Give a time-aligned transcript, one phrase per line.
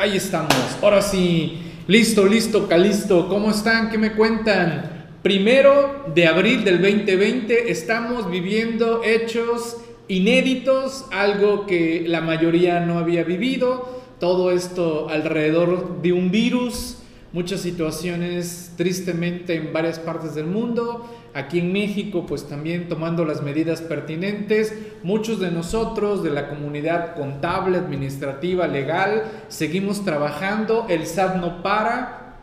[0.00, 3.90] Ahí estamos, ahora sí, listo, listo, calisto, ¿cómo están?
[3.90, 5.08] ¿Qué me cuentan?
[5.24, 13.24] Primero de abril del 2020 estamos viviendo hechos inéditos, algo que la mayoría no había
[13.24, 16.98] vivido, todo esto alrededor de un virus,
[17.32, 23.42] muchas situaciones tristemente en varias partes del mundo, aquí en México pues también tomando las
[23.42, 31.36] medidas pertinentes, muchos de nosotros de la comunidad contable, administrativa, legal, seguimos trabajando, el SAT
[31.36, 32.36] no para,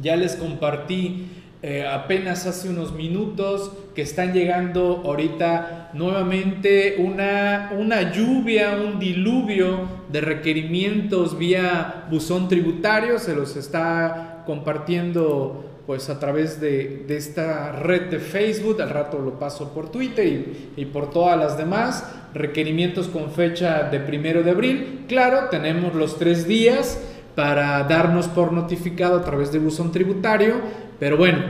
[0.00, 1.26] ya les compartí
[1.62, 9.80] eh, apenas hace unos minutos que están llegando ahorita nuevamente una, una lluvia, un diluvio
[10.10, 18.10] de requerimientos vía buzón tributario, se los está compartiendo pues a través de, esta red
[18.10, 23.08] de Facebook, al rato lo paso por Twitter y, y, por todas las demás, requerimientos
[23.08, 25.06] con fecha de primero de abril.
[25.08, 27.00] Claro, tenemos los tres días
[27.34, 30.60] para darnos por notificado a través de buzón tributario,
[31.00, 31.42] pero bueno,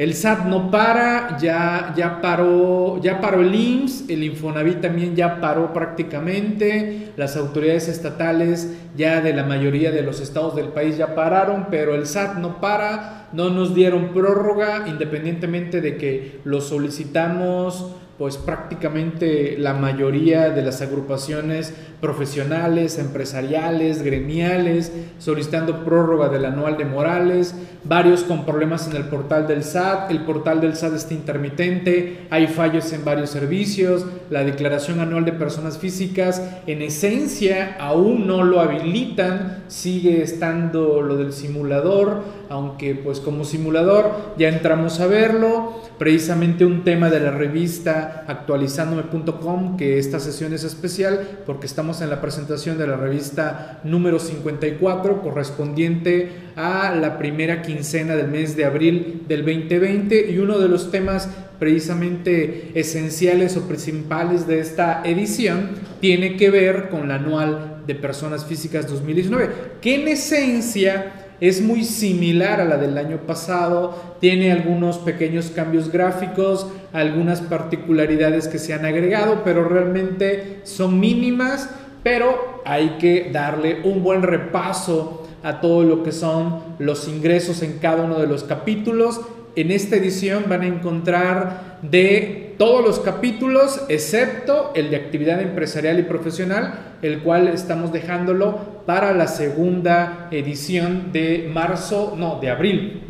[0.00, 5.42] el SAT no para, ya, ya, paró, ya paró el IMSS, el Infonavit también ya
[5.42, 11.14] paró prácticamente, las autoridades estatales ya de la mayoría de los estados del país ya
[11.14, 17.94] pararon, pero el SAT no para, no nos dieron prórroga, independientemente de que lo solicitamos
[18.16, 26.84] pues prácticamente la mayoría de las agrupaciones profesionales, empresariales, gremiales, solicitando prórroga del anual de
[26.84, 32.26] Morales, varios con problemas en el portal del SAT, el portal del SAT está intermitente,
[32.30, 38.42] hay fallos en varios servicios, la declaración anual de personas físicas en esencia aún no
[38.42, 45.80] lo habilitan, sigue estando lo del simulador, aunque pues como simulador ya entramos a verlo,
[45.98, 52.08] precisamente un tema de la revista actualizándome.com, que esta sesión es especial porque estamos en
[52.08, 58.64] la presentación de la revista número 54 correspondiente a la primera quincena del mes de
[58.64, 65.70] abril del 2020 y uno de los temas precisamente esenciales o principales de esta edición
[66.00, 69.50] tiene que ver con la anual de personas físicas 2019,
[69.80, 75.90] que en esencia es muy similar a la del año pasado, tiene algunos pequeños cambios
[75.90, 81.70] gráficos, algunas particularidades que se han agregado, pero realmente son mínimas,
[82.02, 87.78] pero hay que darle un buen repaso a todo lo que son los ingresos en
[87.78, 89.20] cada uno de los capítulos.
[89.56, 95.98] En esta edición van a encontrar de todos los capítulos, excepto el de actividad empresarial
[95.98, 103.02] y profesional, el cual estamos dejándolo para la segunda edición de marzo, no, de abril.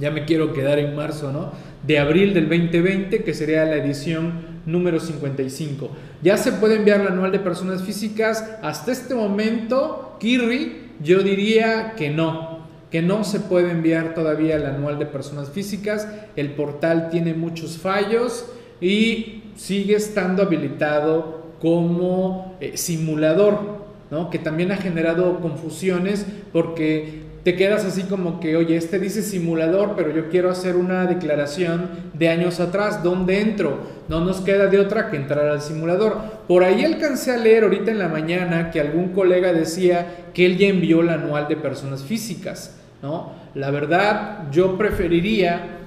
[0.00, 1.52] Ya me quiero quedar en marzo, ¿no?
[1.86, 5.88] De abril del 2020, que sería la edición número 55.
[6.22, 8.44] Ya se puede enviar la anual de personas físicas.
[8.62, 14.66] Hasta este momento, Kirri, yo diría que no, que no se puede enviar todavía el
[14.66, 16.08] anual de personas físicas.
[16.34, 18.46] El portal tiene muchos fallos
[18.80, 24.30] y sigue estando habilitado como eh, simulador, ¿no?
[24.30, 29.94] que también ha generado confusiones porque te quedas así como que, oye, este dice simulador,
[29.94, 33.78] pero yo quiero hacer una declaración de años atrás, ¿dónde entro?
[34.08, 36.18] No nos queda de otra que entrar al simulador.
[36.48, 40.58] Por ahí alcancé a leer ahorita en la mañana que algún colega decía que él
[40.58, 43.30] ya envió el anual de personas físicas, ¿no?
[43.54, 45.82] La verdad, yo preferiría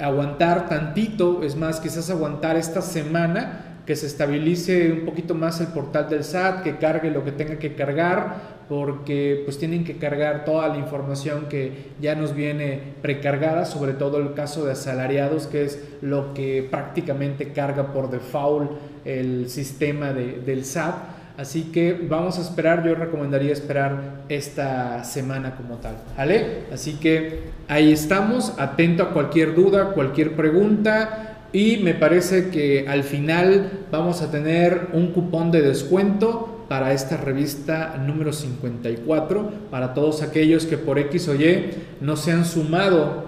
[0.00, 5.68] aguantar tantito, es más, quizás aguantar esta semana que se estabilice un poquito más el
[5.68, 10.44] portal del SAT, que cargue lo que tenga que cargar, porque pues tienen que cargar
[10.44, 15.64] toda la información que ya nos viene precargada, sobre todo el caso de asalariados, que
[15.64, 18.72] es lo que prácticamente carga por default
[19.04, 20.94] el sistema de, del SAT.
[21.38, 26.64] Así que vamos a esperar, yo recomendaría esperar esta semana como tal, ¿vale?
[26.72, 31.25] Así que ahí estamos, atento a cualquier duda, cualquier pregunta.
[31.56, 37.16] Y me parece que al final vamos a tener un cupón de descuento para esta
[37.16, 41.70] revista número 54, para todos aquellos que por X o Y
[42.02, 43.24] no se han sumado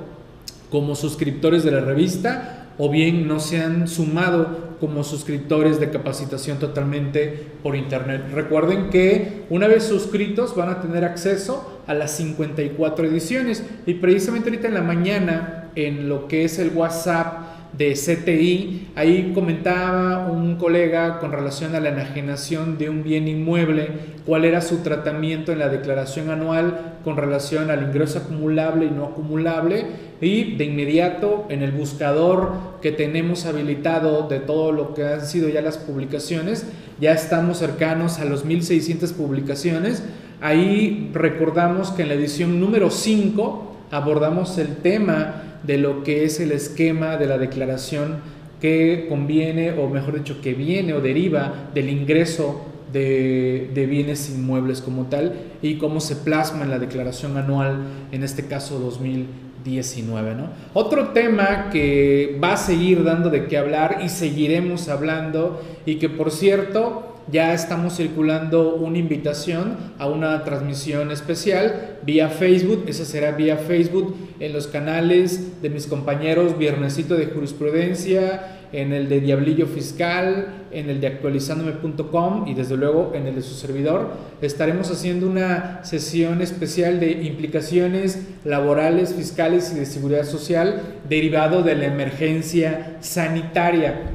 [0.71, 6.59] como suscriptores de la revista o bien no se han sumado como suscriptores de capacitación
[6.59, 8.25] totalmente por internet.
[8.35, 14.51] Recuerden que una vez suscritos van a tener acceso a las 54 ediciones y precisamente
[14.51, 20.57] ahorita en la mañana en lo que es el WhatsApp de CTI, ahí comentaba un
[20.57, 23.91] colega con relación a la enajenación de un bien inmueble,
[24.27, 29.05] cuál era su tratamiento en la declaración anual con relación al ingreso acumulable y no
[29.05, 29.87] acumulable,
[30.21, 35.49] y de inmediato en el buscador que tenemos habilitado de todo lo que han sido
[35.49, 36.67] ya las publicaciones,
[37.01, 40.03] ya estamos cercanos a los 1600 publicaciones,
[40.41, 46.41] Ahí recordamos que en la edición número 5 abordamos el tema de lo que es
[46.41, 48.19] el esquema de la declaración
[48.61, 54.81] que conviene, o mejor dicho, que viene o deriva del ingreso de, de, bienes inmuebles
[54.81, 57.83] como tal y cómo se plasma en la declaración anual,
[58.13, 60.35] en este caso 2019.
[60.35, 60.49] ¿no?
[60.73, 66.09] Otro tema que va a seguir dando de qué hablar y seguiremos hablando y que
[66.09, 72.85] por cierto ya estamos circulando una invitación a una transmisión especial vía Facebook.
[72.87, 79.09] Esa será vía Facebook en los canales de mis compañeros Viernesito de Jurisprudencia, en el
[79.09, 84.11] de Diablillo Fiscal, en el de actualizándome.com y desde luego en el de su servidor.
[84.43, 91.77] Estaremos haciendo una sesión especial de implicaciones laborales, fiscales y de seguridad social derivado de
[91.77, 94.13] la emergencia sanitaria.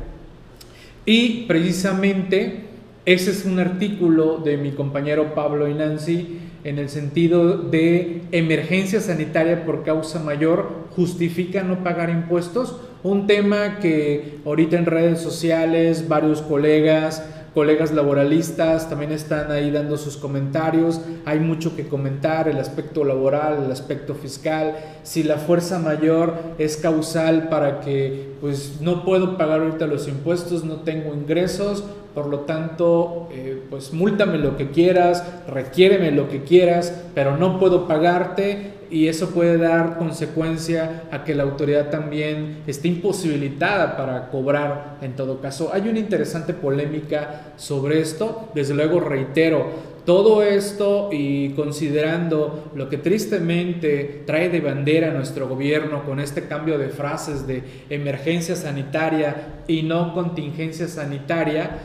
[1.06, 2.63] Y precisamente
[3.06, 9.02] ese es un artículo de mi compañero Pablo y Nancy en el sentido de emergencia
[9.02, 12.78] sanitaria por causa mayor justifica no pagar impuestos.
[13.04, 17.22] Un tema que ahorita en redes sociales varios colegas,
[17.54, 21.02] colegas laboralistas también están ahí dando sus comentarios.
[21.26, 26.78] Hay mucho que comentar, el aspecto laboral, el aspecto fiscal, si la fuerza mayor es
[26.78, 31.84] causal para que pues no puedo pagar ahorita los impuestos, no tengo ingresos
[32.14, 37.60] por lo tanto, eh, pues múltame lo que quieras, requiéreme lo que quieras, pero no
[37.60, 44.30] puedo pagarte y eso puede dar consecuencia a que la autoridad también esté imposibilitada para
[44.30, 45.72] cobrar en todo caso.
[45.74, 52.98] Hay una interesante polémica sobre esto, desde luego reitero, todo esto y considerando lo que
[52.98, 59.84] tristemente trae de bandera nuestro gobierno con este cambio de frases de emergencia sanitaria y
[59.84, 61.80] no contingencia sanitaria,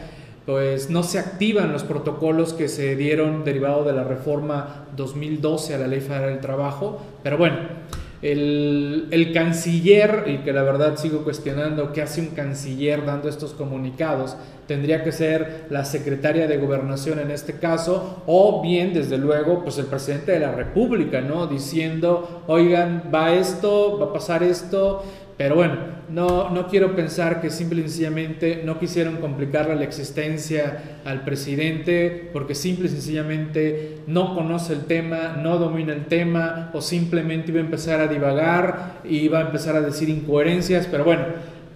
[0.48, 5.78] pues no se activan los protocolos que se dieron derivado de la reforma 2012 a
[5.78, 7.02] la Ley Federal del Trabajo.
[7.22, 7.58] Pero bueno,
[8.22, 14.38] el, canciller, y que la verdad sigo cuestionando qué hace un canciller dando estos comunicados,
[14.66, 19.76] tendría que ser la secretaria de gobernación en este caso, o bien, desde luego, pues
[19.76, 21.46] el presidente de la República, ¿no?
[21.46, 25.04] Diciendo, oigan, va esto, va a pasar esto,
[25.38, 25.76] pero bueno,
[26.10, 32.28] no, no quiero pensar que simple y sencillamente no quisieron complicarle la existencia al presidente
[32.32, 37.60] porque simple y sencillamente no conoce el tema, no domina el tema o simplemente iba
[37.60, 40.88] a empezar a divagar y iba a empezar a decir incoherencias.
[40.88, 41.22] Pero bueno,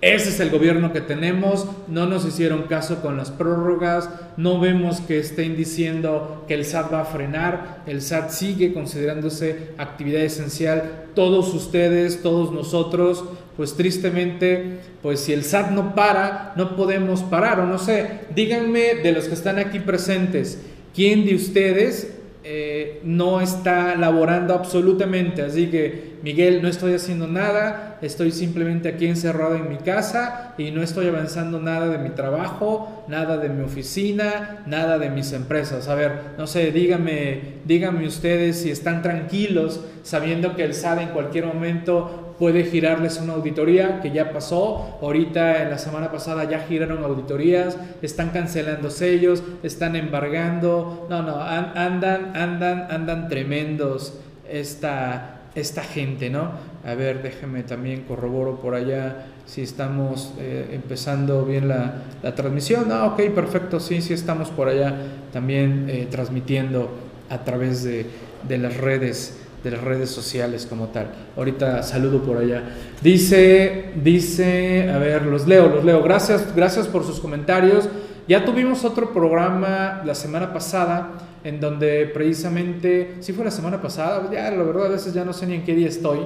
[0.02, 5.00] ese es el gobierno que tenemos, no nos hicieron caso con las prórrogas, no vemos
[5.00, 11.04] que estén diciendo que el SAT va a frenar, el SAT sigue considerándose actividad esencial,
[11.14, 13.24] todos ustedes, todos nosotros,
[13.56, 18.96] pues tristemente, pues si el SAT no para, no podemos parar, o no sé, díganme
[18.96, 20.60] de los que están aquí presentes,
[20.92, 25.42] ¿quién de ustedes eh, no está laborando absolutamente.
[25.42, 30.70] Así que, Miguel, no estoy haciendo nada, estoy simplemente aquí encerrado en mi casa y
[30.70, 35.88] no estoy avanzando nada de mi trabajo, nada de mi oficina, nada de mis empresas.
[35.88, 41.08] A ver, no sé, díganme, díganme ustedes si están tranquilos sabiendo que el SAT en
[41.10, 44.98] cualquier momento puede girarles una auditoría que ya pasó.
[45.00, 51.06] Ahorita en la semana pasada ya giraron auditorías, están cancelando sellos, están embargando.
[51.08, 54.14] No, no, andan, andan, andan tremendos
[54.50, 56.50] esta, esta gente, ¿no?
[56.84, 62.90] A ver, déjeme también corroboro por allá si estamos eh, empezando bien la, la, transmisión.
[62.90, 64.96] Ah, ok, perfecto, sí, sí estamos por allá
[65.32, 66.90] también eh, transmitiendo
[67.30, 68.04] a través de,
[68.48, 71.10] de las redes de las redes sociales como tal.
[71.36, 72.62] Ahorita saludo por allá.
[73.00, 76.02] Dice, dice, a ver, los leo, los leo.
[76.02, 77.88] Gracias, gracias por sus comentarios.
[78.28, 81.10] Ya tuvimos otro programa la semana pasada
[81.44, 85.32] en donde precisamente, sí fue la semana pasada, ya la verdad a veces ya no
[85.32, 86.20] sé ni en qué día estoy.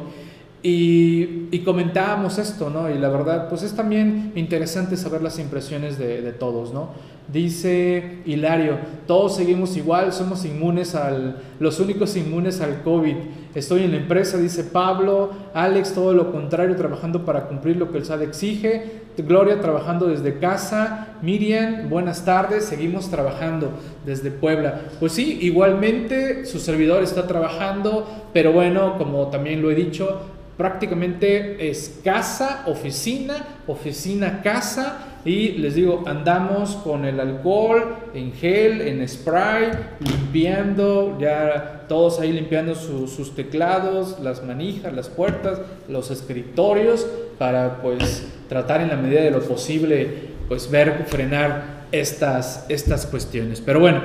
[0.62, 2.90] Y, y, comentábamos esto, ¿no?
[2.90, 6.90] Y la verdad, pues es también interesante saber las impresiones de todos, ¿no?
[7.32, 8.78] Dice Hilario,
[9.08, 13.16] todos seguimos igual, somos inmunes al, los únicos inmunes al COVID.
[13.52, 17.98] Estoy en la empresa, dice Pablo, Alex, todo lo contrario, trabajando para cumplir lo que
[17.98, 19.06] el SAD exige.
[19.18, 21.16] Gloria, trabajando desde casa.
[21.20, 23.70] Miriam, buenas tardes, seguimos trabajando
[24.04, 24.82] desde Puebla.
[25.00, 30.20] Pues sí, igualmente su servidor está trabajando, pero bueno, como también lo he dicho,
[30.56, 33.34] prácticamente es casa, oficina,
[33.66, 41.84] oficina, casa y les digo, andamos con el alcohol en gel, en spray, limpiando, ya
[41.88, 47.06] todos ahí limpiando sus teclados, las manijas, las puertas, los escritorios,
[47.38, 50.08] para pues tratar en la medida de lo posible,
[50.48, 53.60] pues ver, frenar estas, estas cuestiones.
[53.60, 54.02] Pero bueno,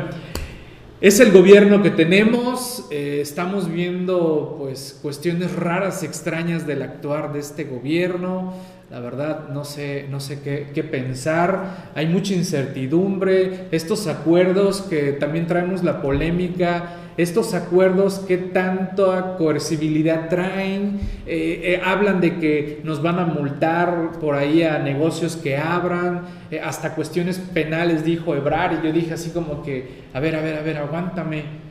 [1.02, 7.40] es el gobierno que tenemos, eh, estamos viendo pues cuestiones raras, extrañas del actuar de
[7.40, 8.54] este gobierno,
[8.92, 15.14] la verdad no sé, no sé qué, qué, pensar, hay mucha incertidumbre, estos acuerdos que
[15.14, 22.82] también traemos la polémica, estos acuerdos qué tanta coercibilidad traen, eh, eh, hablan de que
[22.84, 28.36] nos van a multar por ahí a negocios que abran, eh, hasta cuestiones penales dijo
[28.36, 31.71] Ebrar y yo dije así como que, a ver, a ver, a ver, aguántame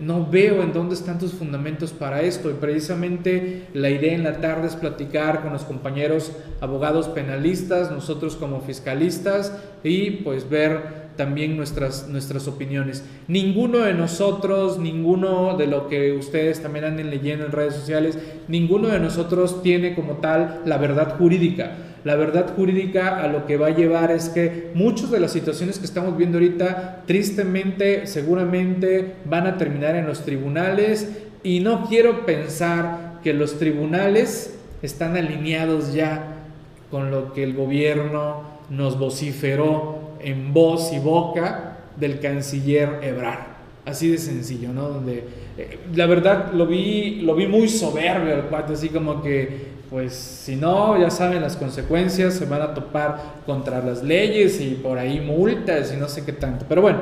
[0.00, 2.50] no veo en dónde están tus fundamentos para esto.
[2.50, 8.36] Y precisamente la idea en la tarde es platicar con los compañeros abogados penalistas, nosotros
[8.36, 9.52] como fiscalistas,
[9.82, 13.04] y pues ver también nuestras, nuestras opiniones.
[13.28, 18.88] Ninguno de nosotros, ninguno de lo que ustedes también anden leyendo en redes sociales, ninguno
[18.88, 21.76] de nosotros tiene como tal la verdad jurídica.
[22.04, 25.78] La verdad jurídica a lo que va a llevar es que muchas de las situaciones
[25.78, 31.08] que estamos viendo ahorita, tristemente, seguramente van a terminar en los tribunales
[31.42, 36.42] y no quiero pensar que los tribunales están alineados ya
[36.90, 43.54] con lo que el gobierno nos vociferó en voz y boca del canciller Ebrard.
[43.86, 44.88] Así de sencillo, ¿no?
[44.88, 45.24] Donde
[45.56, 50.12] eh, la verdad lo vi, lo vi muy soberbio el cuate, así como que pues
[50.12, 54.98] si no, ya saben las consecuencias, se van a topar contra las leyes y por
[54.98, 56.66] ahí multas y no sé qué tanto.
[56.68, 56.98] Pero bueno,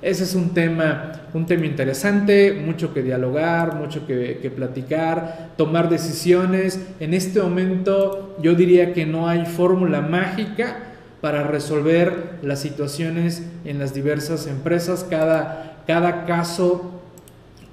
[0.00, 6.78] ese es un tema, un tema interesante, mucho que dialogar, mucho que, platicar, tomar decisiones.
[7.00, 10.76] En este momento yo diría que no hay fórmula mágica
[11.20, 15.04] para resolver las situaciones en las diversas empresas.
[15.10, 16.92] Cada, cada caso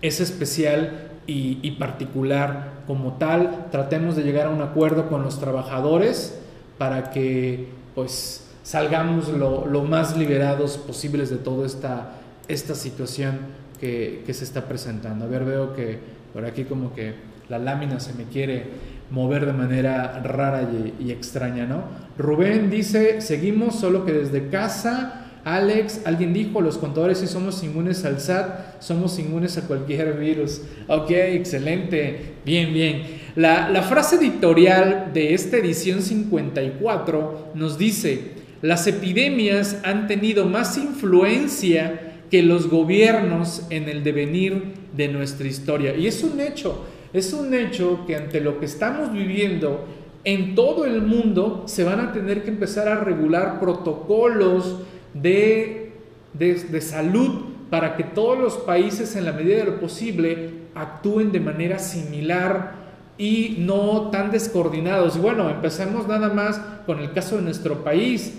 [0.02, 3.68] es especial y, particular como tal.
[3.72, 6.40] Tratemos de llegar a un acuerdo con los trabajadores
[6.78, 12.14] para que pues salgamos lo, más liberados posibles de toda esta,
[12.48, 13.40] esta situación
[13.80, 15.26] que, se está presentando.
[15.26, 16.00] A ver, veo que
[16.34, 17.14] por aquí como que
[17.50, 20.68] la lámina se me quiere mover de manera rara
[21.00, 21.84] y extraña, ¿no?
[22.18, 28.06] Rubén dice, seguimos solo que desde casa Alex, alguien dijo, los contadores si somos inmunes
[28.06, 30.62] al SAT, somos inmunes a cualquier virus.
[30.88, 33.04] Ok, excelente, bien, bien.
[33.36, 38.32] La, la frase editorial de esta edición 54 nos dice,
[38.62, 45.96] las epidemias han tenido más influencia que los gobiernos en el devenir de nuestra historia.
[45.96, 49.86] Y es un hecho, es un hecho que ante lo que estamos viviendo
[50.24, 54.80] en todo el mundo se van a tener que empezar a regular protocolos,
[55.14, 55.94] de,
[56.34, 61.40] de, salud para que todos los países en la medida de lo posible actúen de
[61.40, 62.84] manera similar
[63.18, 65.16] y no tan descoordinados.
[65.16, 68.34] Y bueno, empecemos nada más con el caso de nuestro país,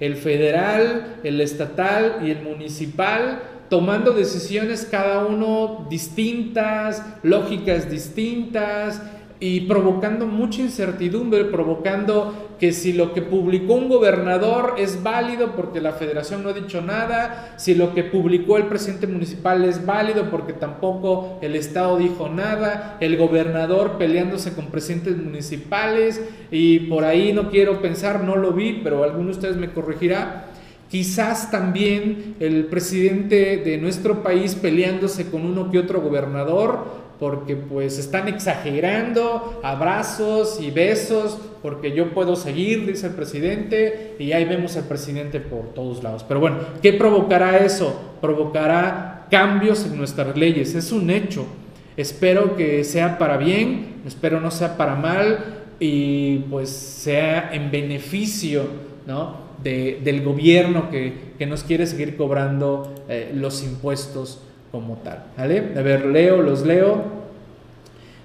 [0.00, 9.00] el federal, el estatal y el municipal tomando decisiones cada uno distintas, lógicas distintas,
[9.42, 15.80] y provocando mucha incertidumbre, provocando que si lo que publicó un gobernador es válido porque
[15.80, 20.30] la federación no ha dicho nada, si lo que publicó el presidente municipal es válido
[20.30, 26.22] porque tampoco el estado dijo nada, el gobernador peleándose con presidentes municipales
[26.52, 30.50] y por ahí no quiero pensar, no lo vi, pero alguno de ustedes me corregirá.
[30.88, 37.98] Quizás también el presidente de nuestro país peleándose con uno que otro gobernador, porque pues
[37.98, 44.76] están exagerando, abrazos y besos, porque yo puedo seguir, dice el presidente, y ahí vemos
[44.76, 46.24] al presidente por todos lados.
[46.26, 48.16] Pero bueno, ¿qué provocará eso?
[48.20, 51.46] Provocará cambios en nuestras leyes, es un hecho.
[51.96, 58.66] Espero que sea para bien, espero no sea para mal y pues sea en beneficio
[59.06, 59.36] ¿no?
[59.62, 64.40] del gobierno que, nos quiere seguir cobrando eh, los impuestos
[64.72, 65.24] como tal.
[65.36, 65.72] ¿vale?
[65.76, 67.22] A ver, leo, los leo.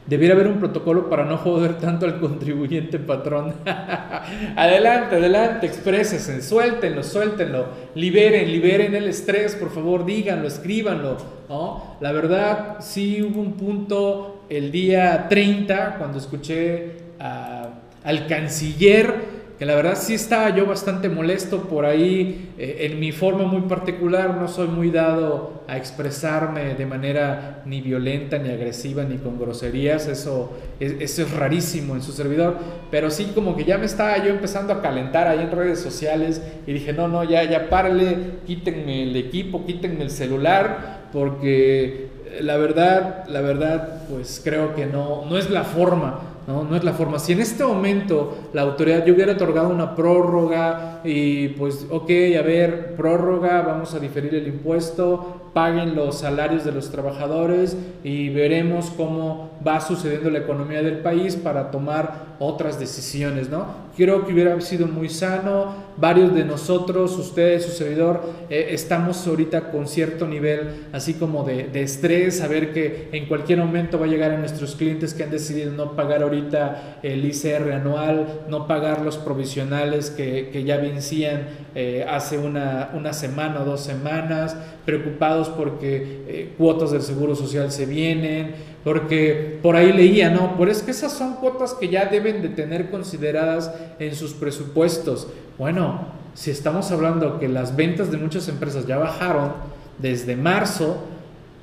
[0.07, 3.53] Debiera haber un protocolo para no joder tanto al contribuyente patrón.
[4.55, 11.17] adelante, adelante, expresen, suéltenlo, suéltenlo, liberen, liberen el estrés, por favor, díganlo, escríbanlo.
[11.49, 11.97] ¿no?
[11.99, 19.73] La verdad, sí hubo un punto el día 30 cuando escuché al canciller que la
[19.73, 24.47] verdad sí estaba yo bastante molesto por ahí, eh, en mi forma muy particular, no
[24.47, 30.53] soy muy dado a expresarme de manera ni violenta, ni agresiva, ni con groserías, eso,
[30.79, 32.57] eso es rarísimo en su servidor,
[32.91, 36.41] pero sí como que ya me estaba yo empezando a calentar ahí en redes sociales
[36.67, 42.09] y dije, no, no, ya, ya párale, quítenme el equipo, quítenme el celular, porque
[42.41, 46.63] la verdad, la verdad, pues creo que no, no es la forma ¿no?
[46.63, 47.19] No es la forma.
[47.19, 52.41] Si en este momento la autoridad yo hubiera otorgado una prórroga y pues, ok, a
[52.41, 58.91] ver, prórroga, vamos a diferir el impuesto, paguen los salarios de los trabajadores y veremos
[58.95, 63.87] cómo va sucediendo la economía del país para tomar otras decisiones, ¿no?
[63.97, 68.21] Creo que hubiera sido muy sano, varios de nosotros, ustedes, su servidor,
[68.51, 73.57] eh, estamos ahorita con cierto nivel así como de, de, estrés, saber que en cualquier
[73.57, 77.71] momento va a llegar a nuestros clientes que han decidido no pagar ahorita el ICR
[77.71, 83.65] anual, no pagar los provisionales que, que ya vencían eh, hace una, una semana o
[83.65, 90.29] dos semanas, preocupados porque eh, cuotas del Seguro Social se vienen, porque por ahí leía,
[90.29, 94.33] no, pero es que esas son cuotas que ya deben de tener consideradas en sus
[94.33, 95.27] presupuestos.
[95.57, 99.53] Bueno, si estamos hablando que las ventas de muchas empresas ya bajaron
[99.97, 101.03] desde marzo,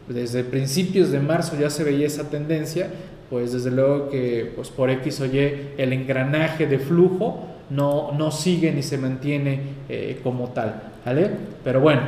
[0.08, 2.90] desde principios de marzo ya se veía esa tendencia,
[3.30, 8.30] pues desde luego que pues por X o Y el engranaje de flujo no, no
[8.30, 11.30] sigue ni se mantiene eh, como tal, ¿vale?
[11.62, 12.02] Pero bueno.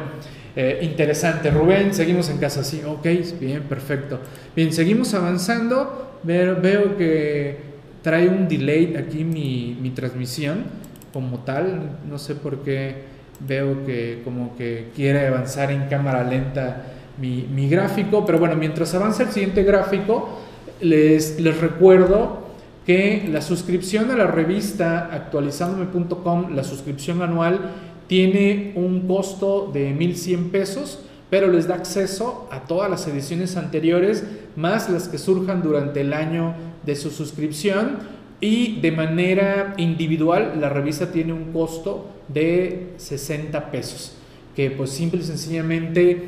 [0.56, 1.50] Eh, interesante.
[1.50, 3.06] Rubén, seguimos en casa, sí, ok,
[3.38, 4.18] bien, perfecto.
[4.56, 6.18] Bien, seguimos avanzando.
[6.22, 7.58] Veo, que
[8.02, 10.64] trae un delay aquí mi, mi, transmisión
[11.12, 11.98] como tal.
[12.08, 13.02] No sé por qué
[13.46, 16.84] veo que como que quiere avanzar en cámara lenta
[17.20, 18.25] mi, mi gráfico.
[18.25, 20.40] Pero bueno, mientras avanza el siguiente gráfico,
[20.80, 22.46] les, les recuerdo
[22.86, 27.60] que la suscripción a la revista actualizandome.com, la suscripción anual,
[28.06, 34.25] tiene un costo de 1.100 pesos, pero les da acceso a todas las ediciones anteriores,
[34.54, 37.98] más las que surjan durante el año de su suscripción.
[38.40, 44.12] Y de manera individual, la revista tiene un costo de 60 pesos,
[44.54, 46.22] que pues simple y sencillamente,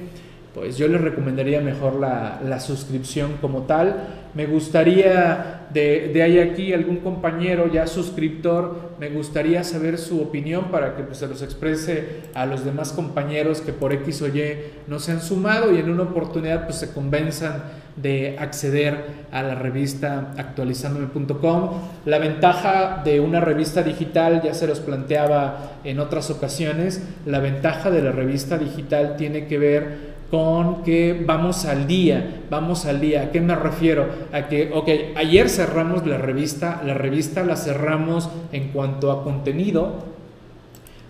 [0.59, 4.09] pues yo les recomendaría mejor la, la suscripción como tal.
[4.35, 10.67] Me gustaría de, de ahí aquí algún compañero ya suscriptor, me gustaría saber su opinión
[10.71, 14.55] para que pues, se los exprese a los demás compañeros que por X o Y
[14.87, 17.63] no se han sumado y en una oportunidad pues se convenzan
[17.97, 21.71] de acceder a la revista actualizandome.com.
[22.05, 27.91] La ventaja de una revista digital, ya se los planteaba en otras ocasiones, la ventaja
[27.91, 33.23] de la revista digital tiene que ver con que vamos al día, vamos al día.
[33.23, 34.07] ¿A qué me refiero?
[34.33, 40.05] A que, ok, ayer cerramos la revista, la revista la cerramos en cuanto a contenido,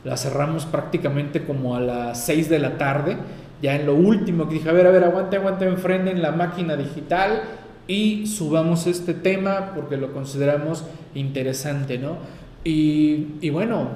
[0.05, 3.17] la cerramos prácticamente como a las 6 de la tarde,
[3.61, 6.77] ya en lo último que dije, a ver, a ver, aguante, aguante, enfrenten la máquina
[6.77, 7.43] digital
[7.89, 12.19] y subamos este tema porque lo consideramos interesante, ¿no?
[12.63, 13.89] Y, y bueno,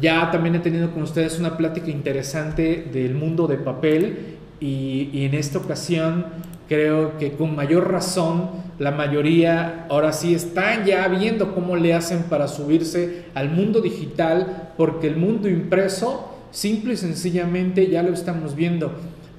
[0.00, 5.34] ya también he tenido con ustedes una plática interesante del mundo de papel y, en
[5.34, 6.26] esta ocasión
[6.68, 12.24] creo que con mayor razón la mayoría ahora sí están ya viendo cómo le hacen
[12.24, 18.54] para subirse al mundo digital, porque el mundo impreso, simple y sencillamente, ya lo estamos
[18.54, 18.92] viendo.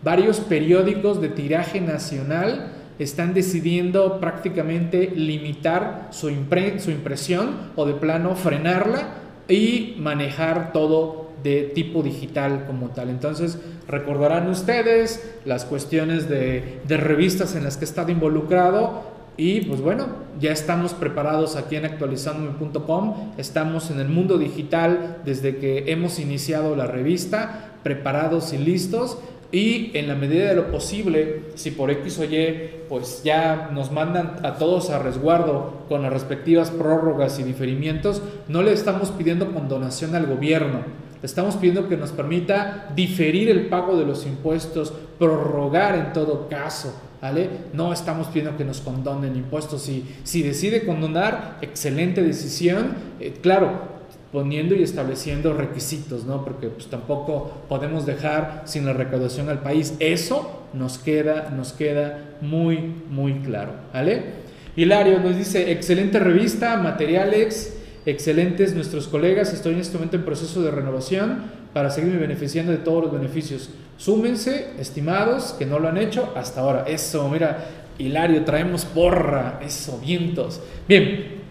[0.03, 6.29] Varios periódicos de tiraje nacional están decidiendo prácticamente limitar su,
[6.77, 9.07] su impresión o de plano frenarla
[9.47, 13.09] y manejar todo de tipo digital como tal.
[13.09, 19.61] Entonces, recordarán ustedes las cuestiones de, de, revistas en las que he estado involucrado y
[19.61, 20.07] pues bueno,
[20.39, 26.75] ya estamos preparados aquí en actualizandome.com, estamos en el mundo digital desde que hemos iniciado
[26.75, 29.17] la revista, preparados y listos.
[29.53, 33.91] Y en la medida de lo posible, si por X o Y, pues ya nos
[33.91, 39.51] mandan a todos a resguardo con las respectivas prórrogas y diferimientos, no le estamos pidiendo
[39.51, 40.83] condonación al gobierno,
[41.23, 46.93] estamos pidiendo que nos permita diferir el pago de los impuestos, prorrogar en todo caso,
[47.21, 47.49] ¿vale?
[47.73, 49.83] No estamos pidiendo que nos condonen impuestos.
[49.83, 52.95] Si, si decide condonar, excelente decisión.
[53.19, 53.91] Eh, claro,
[54.31, 56.43] poniendo y estableciendo requisitos, ¿no?
[56.43, 59.95] Porque pues tampoco podemos dejar sin la recaudación al país.
[59.99, 62.77] Eso nos queda, nos queda muy,
[63.09, 64.41] muy claro, ¿vale?
[64.75, 70.61] Hilario nos dice, excelente revista, materiales, excelentes nuestros colegas, estoy en este momento en proceso
[70.61, 73.69] de renovación para seguirme beneficiando de todos los beneficios.
[73.97, 76.85] Súmense, estimados, que no lo han hecho hasta ahora.
[76.87, 77.65] Eso, mira,
[77.97, 80.59] Hilario, traemos porra, eso, vientos.
[80.87, 81.41] Bien,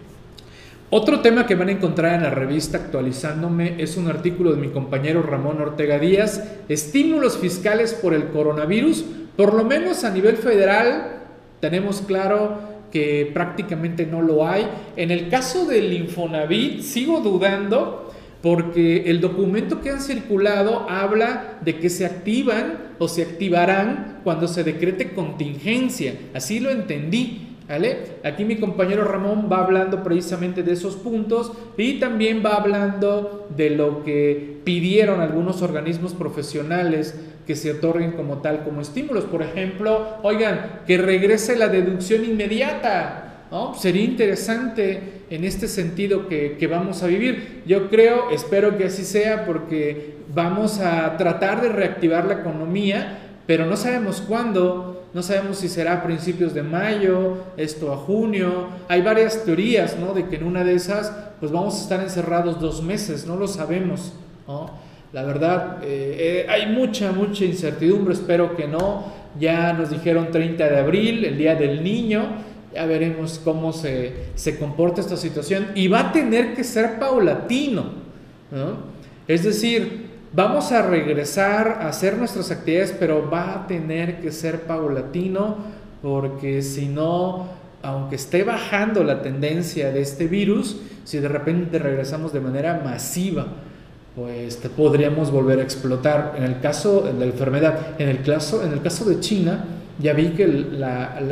[0.89, 4.67] otro tema que van a encontrar en la revista actualizándome es un artículo de mi
[4.67, 9.05] compañero Ramón Ortega Díaz, estímulos fiscales por el coronavirus,
[9.37, 11.21] por lo menos a nivel federal
[11.61, 14.67] tenemos claro que prácticamente no lo hay.
[14.95, 21.77] En el caso del Infonavit sigo dudando porque el documento que han circulado habla de
[21.77, 27.47] que se activan o se activarán cuando se decrete contingencia, así lo entendí.
[28.25, 33.69] Aquí mi compañero Ramón va hablando precisamente de esos puntos y también va hablando de
[33.69, 39.25] lo que pidieron algunos organismos profesionales que se otorguen como tal, como estímulos.
[39.25, 43.45] Por ejemplo, oigan, que regrese la deducción inmediata.
[43.51, 43.73] ¿no?
[43.75, 47.63] Sería interesante en este sentido que, que, vamos a vivir.
[47.65, 53.65] Yo creo, espero que así sea, porque vamos a tratar de reactivar la economía, pero
[53.65, 58.67] no sabemos cuándo, no sabemos si será a principios de mayo, esto a junio.
[58.87, 60.13] Hay varias teorías, ¿no?
[60.13, 63.47] De que en una de esas, pues vamos a estar encerrados dos meses, no lo
[63.47, 64.13] sabemos,
[64.47, 64.69] ¿no?
[65.13, 69.11] La verdad, eh, eh, hay mucha, mucha incertidumbre, espero que no.
[69.39, 72.23] Ya nos dijeron 30 de abril, el Día del Niño,
[72.73, 77.83] ya veremos cómo se, se comporta esta situación y va a tener que ser paulatino.
[78.51, 78.91] ¿no?
[79.27, 84.61] Es decir, vamos a regresar a hacer nuestras actividades, pero va a tener que ser
[84.61, 85.57] paulatino
[86.01, 87.47] porque si no,
[87.81, 93.47] aunque esté bajando la tendencia de este virus, si de repente regresamos de manera masiva,
[94.15, 96.33] pues podríamos volver a explotar.
[96.37, 99.65] En el caso de la enfermedad, en el caso, en el caso de China,
[99.99, 100.83] ya vi que el,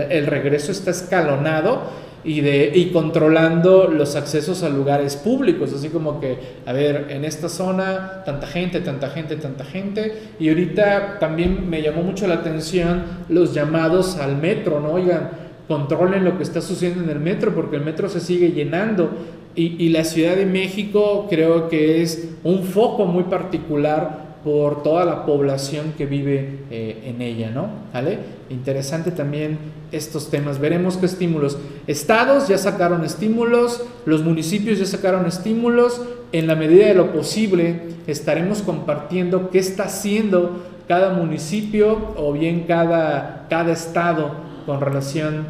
[0.10, 6.20] el regreso está escalonado y, de, y controlando los accesos a lugares públicos, así como
[6.20, 11.70] que, a ver, en esta zona, tanta gente, tanta gente, tanta gente, y ahorita también
[11.70, 14.92] me llamó mucho la atención los llamados al metro, ¿no?
[14.92, 15.30] Oigan,
[15.68, 19.12] controlen lo que está sucediendo en el metro, porque el metro se sigue llenando,
[19.56, 25.26] y, la Ciudad de México creo que es un foco muy particular por toda la
[25.26, 27.68] población que vive eh, en ella, ¿no?
[27.94, 28.20] ¿Vale?
[28.50, 29.58] Interesante también
[29.92, 30.60] estos temas.
[30.60, 31.58] Veremos qué estímulos.
[31.88, 36.02] Estados ya sacaron estímulos, los municipios ya sacaron estímulos.
[36.32, 42.66] En la medida de lo posible estaremos compartiendo qué está haciendo cada municipio o bien
[42.68, 44.32] cada, cada estado
[44.66, 45.46] con relación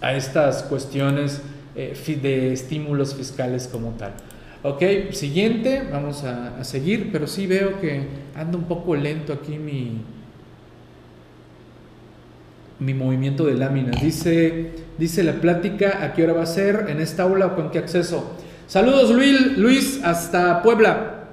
[0.00, 1.42] a estas cuestiones
[1.74, 4.12] eh, de estímulos fiscales como tal.
[4.62, 8.02] Ok, siguiente, vamos a, seguir, pero sí veo que
[8.34, 10.02] anda un poco lento aquí mi,
[12.78, 14.02] mi movimiento de láminas.
[14.02, 16.86] Dice, dice la plática, ¿a qué hora va a ser?
[16.88, 18.36] ¿En esta aula o con qué acceso?
[18.66, 21.28] Saludos Luis, Luis, hasta Puebla.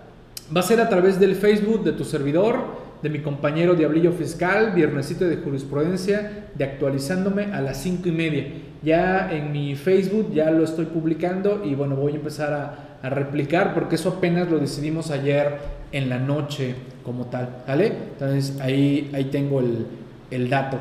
[0.56, 4.72] Va a ser a través del Facebook de tu servidor de mi compañero Diablillo Fiscal,
[4.74, 8.48] viernesito de jurisprudencia, de actualizándome a las cinco y media.
[8.84, 13.76] Ya en mi Facebook ya lo estoy publicando y bueno, voy a empezar a, replicar
[13.76, 15.60] porque eso apenas lo decidimos ayer
[15.92, 17.94] en la noche como tal, ¿vale?
[18.14, 20.78] Entonces ahí, ahí tengo el, dato.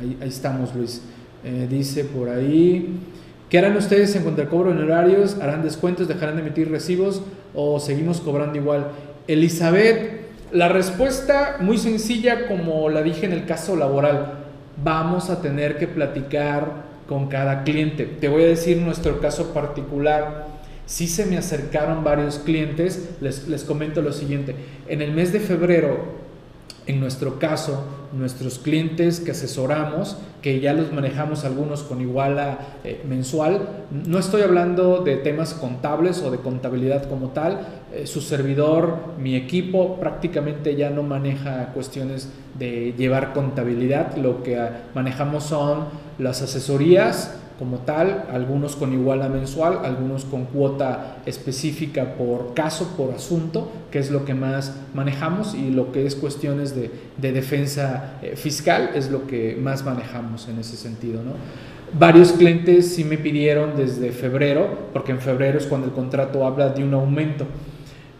[0.00, 1.02] Ahí, estamos, Luis.
[1.44, 3.00] Eh, dice por ahí,
[3.50, 5.36] ¿qué harán ustedes en cuanto al cobro en horarios?
[5.42, 6.08] ¿Harán descuentos?
[6.08, 7.20] ¿Dejarán de emitir recibos?
[7.52, 8.86] ¿O seguimos cobrando igual?
[9.26, 10.17] Elizabeth,
[10.52, 14.44] la respuesta muy sencilla como la dije en el caso laboral,
[14.82, 18.04] vamos a tener que platicar con cada cliente.
[18.04, 20.46] Te voy a decir nuestro caso particular.
[20.86, 24.54] Si se me acercaron varios clientes, les, les comento lo siguiente.
[24.88, 26.27] En el mes de febrero,
[26.88, 33.02] en nuestro caso, nuestros clientes que asesoramos, que ya los manejamos algunos con iguala eh,
[33.06, 33.84] mensual.
[33.90, 37.60] No estoy hablando de temas contables o de contabilidad como tal.
[37.92, 44.16] Eh, su servidor, mi equipo prácticamente ya no maneja cuestiones de llevar contabilidad.
[44.16, 45.84] Lo que ah, manejamos son
[46.18, 53.12] las asesorías, como tal, algunos con iguala mensual, algunos con cuota específica por caso, por
[53.12, 56.90] asunto, que es lo que más manejamos, y lo que es cuestiones de,
[57.32, 61.22] defensa eh, fiscal es lo que más manejamos en ese sentido.
[61.24, 61.32] ¿no?
[61.98, 66.68] Varios clientes sí me pidieron desde febrero, porque en febrero es cuando el contrato habla
[66.68, 67.44] de un aumento,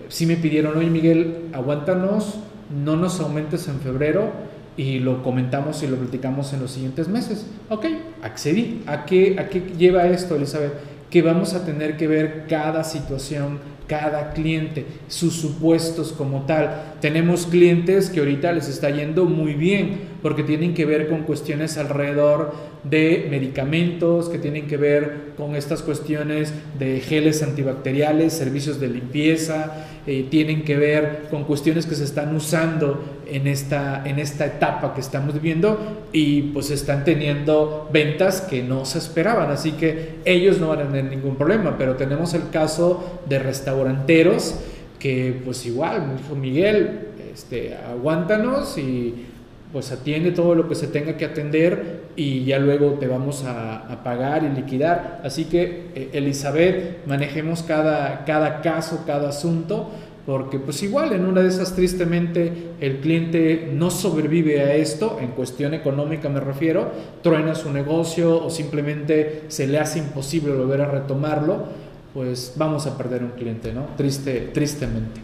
[0.08, 2.40] sí me pidieron, oye Miguel, aguántanos,
[2.84, 4.32] no nos aumentes en febrero,
[4.78, 7.44] y lo comentamos y lo platicamos en los siguientes meses.
[7.68, 7.86] Ok,
[8.22, 8.84] accedí.
[8.86, 10.72] ¿A qué, ¿A qué lleva esto, Elizabeth?
[11.10, 16.94] Que vamos a tener que ver cada situación, cada cliente, sus supuestos como tal.
[17.00, 21.78] Tenemos clientes que ahorita les está yendo muy bien porque tienen que ver con cuestiones
[21.78, 28.88] alrededor de medicamentos, que tienen que ver con estas cuestiones de geles antibacteriales, servicios de
[28.88, 34.46] limpieza, eh, tienen que ver con cuestiones que se están usando en esta, en esta
[34.46, 40.16] etapa que estamos viviendo y pues están teniendo ventas que no se esperaban, así que
[40.24, 44.56] ellos no van a tener ningún problema, pero tenemos el caso de restauranteros
[44.98, 49.26] que pues igual, me dijo Miguel, este, aguántanos y
[49.72, 54.02] pues atiende todo lo que se tenga que atender y ya luego te vamos a,
[54.02, 55.20] pagar y liquidar.
[55.24, 59.90] Así que, eh, Elizabeth, manejemos cada, cada caso, cada asunto,
[60.24, 65.28] porque pues igual en una de esas tristemente el cliente no sobrevive a esto, en
[65.28, 66.90] cuestión económica me refiero,
[67.22, 71.68] truena su negocio o simplemente se le hace imposible volver a retomarlo,
[72.14, 73.86] pues vamos a perder un cliente, ¿no?
[73.96, 75.20] Triste, tristemente.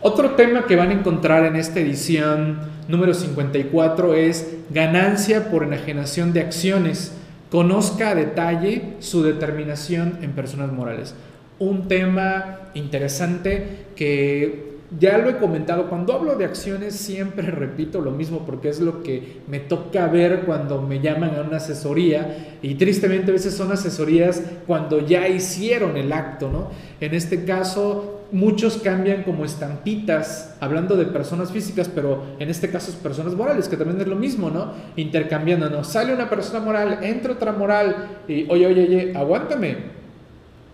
[0.00, 6.32] Otro tema que van a encontrar en esta edición número 54 es ganancia por enajenación
[6.32, 7.12] de acciones.
[7.50, 11.14] Conozca a detalle su determinación en personas morales.
[11.58, 18.10] Un tema interesante que ya lo he comentado, cuando hablo de acciones siempre repito lo
[18.10, 22.74] mismo porque es lo que me toca ver cuando me llaman a una asesoría y
[22.74, 26.70] tristemente a veces son asesorías cuando ya hicieron el acto, ¿no?
[27.00, 32.90] En este caso muchos cambian como estampitas, hablando de personas físicas, pero en este caso
[32.90, 34.72] es personas morales, que también es lo mismo, ¿no?
[34.96, 35.84] Intercambiando, ¿no?
[35.84, 40.02] Sale una persona moral, entra otra moral y oye, oye, oye, aguántame.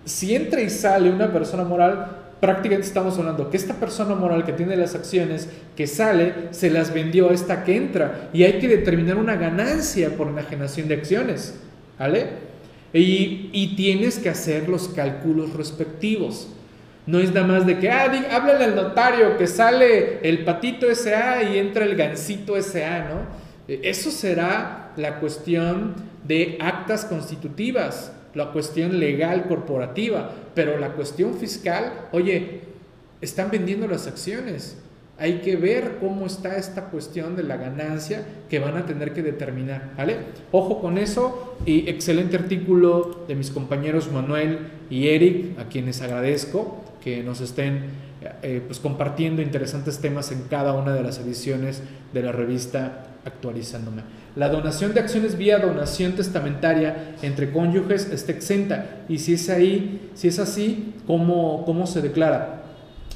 [0.04, 4.52] Si entra y sale una persona moral, prácticamente estamos hablando que esta persona moral que
[4.52, 8.68] tiene las acciones que sale, se las vendió a esta que entra y hay que
[8.68, 11.54] determinar una ganancia por enajenación de acciones,
[11.98, 12.48] ¿vale?
[12.92, 16.48] Y, tienes que hacer los cálculos respectivos.
[17.06, 21.42] No es nada más de que, ah, háblale al notario que sale el patito SA
[21.42, 23.38] y entra el gancito SA, ¿no?
[23.68, 25.94] Eso será la cuestión
[26.26, 32.60] de actas constitutivas la cuestión legal corporativa, pero la cuestión fiscal, oye,
[33.20, 34.78] están vendiendo las acciones.
[35.20, 39.22] Hay que ver cómo está esta cuestión de la ganancia que van a tener que
[39.22, 40.16] determinar, ¿vale?
[40.52, 46.84] Ojo con eso y excelente artículo de mis compañeros Manuel y Eric, a quienes agradezco
[47.02, 48.07] que nos estén
[48.42, 54.02] eh, pues compartiendo interesantes temas en cada una de las ediciones de la revista Actualizándome.
[54.36, 59.04] La donación de acciones vía donación testamentaria entre cónyuges está exenta.
[59.08, 62.62] Y si es ahí, si es así, ¿cómo, cómo se declara?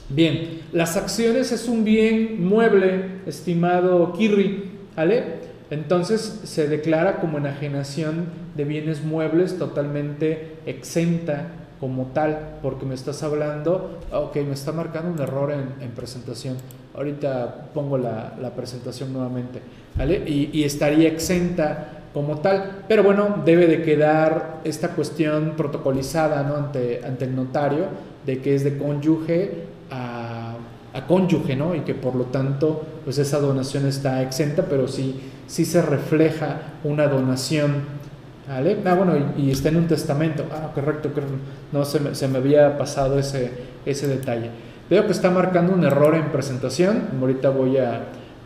[0.09, 5.41] Bien, las acciones es un bien mueble, estimado Kirri, ¿vale?
[5.71, 13.25] Entonces se declara como enajenación de bienes muebles totalmente exenta como tal, porque me estás
[13.25, 16.57] hablando, ok, me está marcando un error en, presentación.
[16.95, 19.61] Ahorita pongo la, presentación nuevamente,
[19.97, 20.23] ¿vale?
[20.25, 26.55] Y, estaría exenta como tal, pero bueno, debe de quedar esta cuestión protocolizada ¿no?
[26.55, 27.87] ante, ante el notario
[28.25, 30.55] de que es de cónyuge a,
[30.95, 31.75] a, cónyuge, ¿no?
[31.75, 36.61] Y que por lo tanto, pues esa donación está exenta, pero sí, sí se refleja
[36.85, 38.02] una donación
[38.49, 38.61] Ah,
[38.95, 40.45] bueno, y, está en un testamento.
[40.51, 41.37] Ah, correcto, correcto.
[41.71, 43.51] No se me, se me, había pasado ese,
[43.87, 44.51] ese detalle.
[44.91, 47.09] Veo que está marcando un error en presentación.
[47.21, 48.01] Ahorita voy a,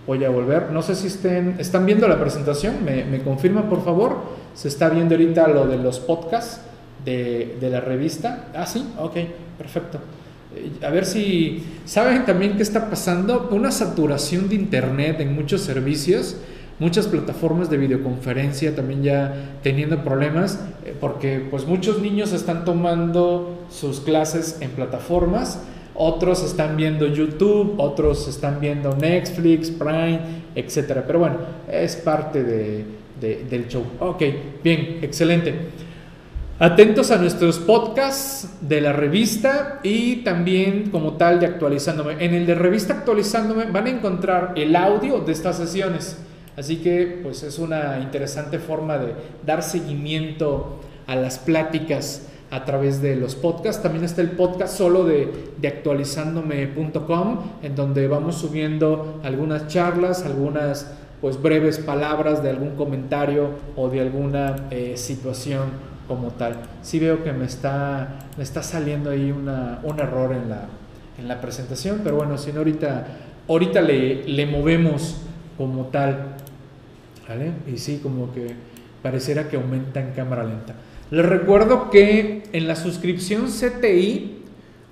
[0.07, 0.71] voy a volver.
[0.71, 2.85] No sé si estén, están viendo la presentación.
[2.85, 4.19] ¿Me, me confirman, por favor?
[4.55, 6.61] Se está viendo ahorita lo de los podcasts
[7.05, 8.49] de, de la revista.
[8.55, 9.17] Ah, sí, ok,
[9.57, 9.99] perfecto.
[10.55, 13.49] Eh, a ver si saben también qué está pasando.
[13.51, 16.37] Una saturación de internet en muchos servicios
[16.79, 23.67] muchas plataformas de videoconferencia también ya teniendo problemas eh, porque pues muchos niños están tomando
[23.71, 25.63] sus clases en plataformas,
[25.95, 30.21] otros están viendo YouTube, otros están viendo Netflix, Prime,
[30.55, 31.05] etcétera.
[31.07, 31.37] Pero bueno,
[31.71, 32.85] es parte de,
[33.21, 33.83] del show.
[34.01, 34.23] Ok,
[34.63, 35.55] bien, excelente.
[36.59, 42.25] Atentos a nuestros podcasts de la revista y también como tal de actualizándome.
[42.25, 46.19] En el de revista actualizándome van a encontrar el audio de estas sesiones.
[46.57, 49.15] Así que pues es una interesante forma de
[49.45, 53.83] dar seguimiento a las pláticas a través de los podcasts.
[53.83, 60.93] También está el podcast solo de, de actualizándome.com, en donde vamos subiendo algunas charlas, algunas
[61.21, 65.65] pues breves palabras de algún comentario o de alguna eh, situación
[66.07, 66.57] como tal.
[66.83, 70.67] Sí veo que me está, me está saliendo ahí una, un error en la,
[71.19, 73.07] en la presentación, pero bueno, si no ahorita,
[73.49, 75.17] ahorita le, le movemos
[75.57, 76.37] como tal.
[77.67, 78.55] Y sí, como que
[79.03, 80.75] pareciera que aumenta en cámara lenta.
[81.11, 84.43] Les recuerdo que en la suscripción CTI,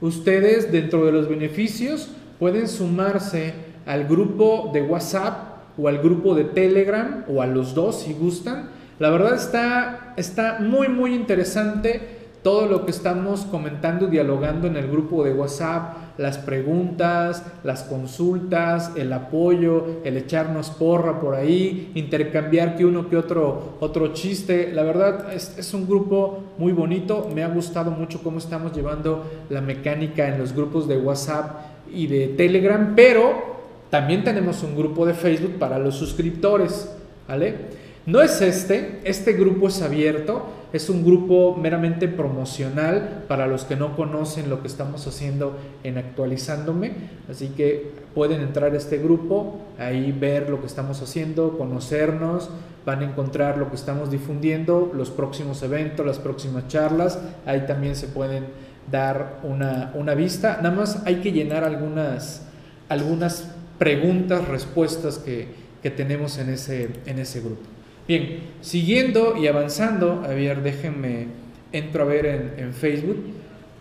[0.01, 3.55] ustedes dentro de los beneficios pueden sumarse
[3.87, 8.71] al grupo de WhatsApp o al grupo de Telegram o a los dos si gustan.
[8.99, 12.01] La verdad está, está muy muy interesante
[12.43, 17.83] todo lo que estamos comentando y dialogando en el grupo de WhatsApp, las preguntas, las
[17.83, 24.73] consultas, el apoyo, el echarnos porra por ahí, intercambiar que uno que otro, otro chiste.
[24.73, 29.25] La verdad es, es un grupo muy bonito, me ha gustado mucho cómo estamos llevando
[29.51, 31.61] la mecánica en los grupos de WhatsApp
[31.93, 33.55] y de Telegram, pero
[33.91, 36.91] también tenemos un grupo de Facebook para los suscriptores,
[37.29, 37.84] ¿vale?
[38.07, 43.77] No es este, este grupo es abierto, es un grupo meramente promocional para los que
[43.77, 46.93] no conocen lo que estamos haciendo en actualizándome,
[47.31, 52.51] así que pueden entrar a este grupo, ahí ver lo que estamos haciendo, conocernos,
[52.85, 57.97] van a encontrar lo que estamos difundiendo, los próximos eventos, las próximas charlas, ahí también
[57.97, 58.45] se pueden
[58.91, 62.43] dar una, una vista, nada más hay que llenar algunas
[62.89, 65.49] algunas preguntas, respuestas que,
[65.83, 67.74] que tenemos en ese, en ese grupo.
[68.07, 71.29] Bien, siguiendo y avanzando, a ver, déjenme,
[71.73, 73.17] entro a ver en, Facebook,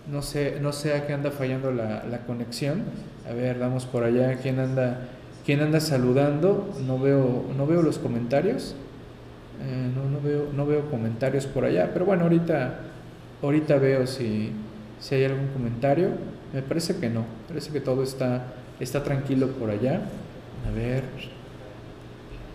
[0.10, 2.84] no sé, no sé a qué anda fallando la, la, conexión,
[3.30, 5.10] a ver, damos por allá, ¿quién anda,
[5.46, 6.74] quién anda saludando?
[6.88, 8.76] No veo, no veo los comentarios,
[9.62, 12.80] eh, no, no, veo, no veo comentarios por allá, pero bueno, ahorita,
[13.42, 14.52] ahorita veo si,
[15.02, 16.12] si hay algún comentario,
[16.54, 20.00] me parece que no, parece que todo está, está tranquilo por allá,
[20.66, 21.04] a ver,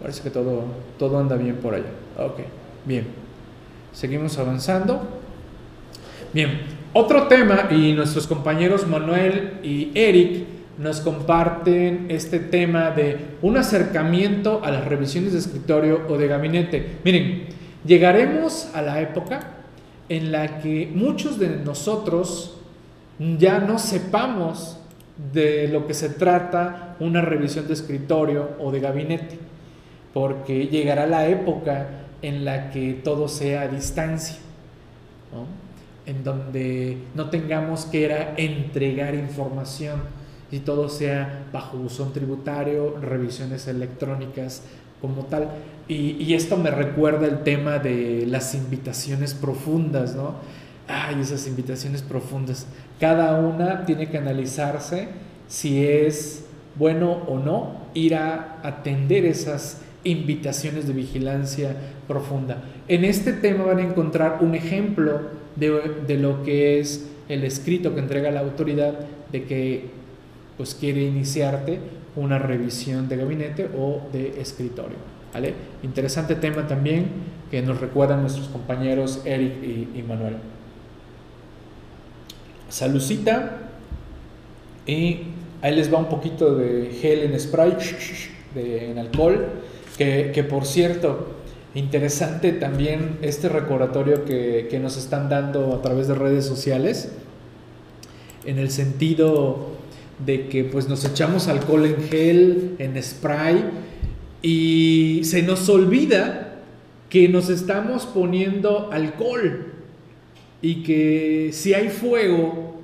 [0.00, 0.64] Parece que todo,
[0.98, 1.90] todo anda bien por allá.
[2.18, 2.40] Ok,
[2.84, 3.06] bien.
[3.92, 5.02] Seguimos avanzando.
[6.32, 6.61] Bien,
[6.92, 10.44] otro tema y nuestros compañeros Manuel y Eric
[10.78, 16.98] nos comparten este tema de un acercamiento a las revisiones de escritorio o de gabinete.
[17.04, 17.46] Miren,
[17.84, 19.40] llegaremos a la época
[20.08, 22.58] en la que muchos de nosotros
[23.18, 24.78] ya no sepamos
[25.32, 29.48] de lo que se trata una revisión de escritorio o de gabinete
[30.18, 31.87] porque llegará la época
[32.22, 34.35] en la que todo sea a distancia,
[36.07, 40.00] en donde no tengamos que era entregar información
[40.50, 44.64] y todo sea bajo buzón tributario, revisiones electrónicas
[45.00, 45.50] como tal.
[45.87, 50.35] Y, esto me recuerda el tema de las invitaciones profundas, ¿no?
[50.88, 52.66] Ay, esas invitaciones profundas.
[52.98, 55.11] Cada una tiene que analizarse
[55.46, 61.74] si es bueno o no ir a atender esas invitaciones de vigilancia
[62.06, 62.62] profunda.
[62.87, 65.20] En este tema van a encontrar un ejemplo
[65.56, 68.94] de, lo que es el escrito que entrega la autoridad
[69.32, 69.87] de que
[70.56, 71.78] pues quiere iniciarte
[72.16, 74.96] una revisión de gabinete o de escritorio.
[75.32, 75.54] ¿vale?
[75.82, 77.06] Interesante tema también
[77.50, 79.52] que nos recuerdan nuestros compañeros Eric
[79.94, 80.37] y, Manuel.
[82.68, 83.58] Salucita
[84.87, 85.20] y
[85.62, 87.76] ahí les va un poquito de gel en spray,
[88.54, 89.46] de, en alcohol
[89.98, 91.34] que, por cierto,
[91.74, 97.11] interesante también este recordatorio que, que, nos están dando a través de redes sociales,
[98.46, 99.72] en el sentido
[100.24, 103.64] de que pues nos echamos alcohol en gel, en spray,
[104.40, 106.61] y se nos olvida
[107.11, 109.72] que nos estamos poniendo alcohol
[110.62, 112.80] y que si hay fuego,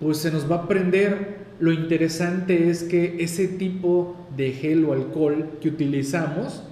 [0.00, 1.38] pues se nos va a prender.
[1.60, 6.62] Lo interesante es que ese tipo de gel o alcohol que utilizamos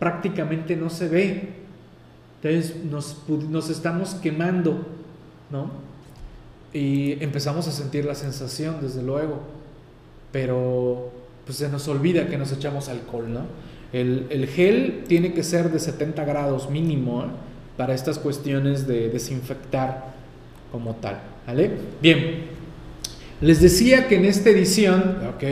[0.00, 1.48] prácticamente no se ve.
[2.42, 4.86] Entonces nos, estamos quemando,
[5.50, 5.70] ¿no?
[6.72, 9.40] Y empezamos a sentir la sensación, desde luego.
[10.32, 11.10] Pero
[11.44, 13.40] pues se nos olvida que nos echamos alcohol, ¿no?
[13.92, 17.26] El, gel tiene que ser de 70 grados mínimo ¿eh?
[17.76, 20.14] para estas cuestiones de desinfectar
[20.70, 21.72] como tal, ¿vale?
[22.00, 22.49] Bien,
[23.40, 25.42] les decía que en esta edición, ok,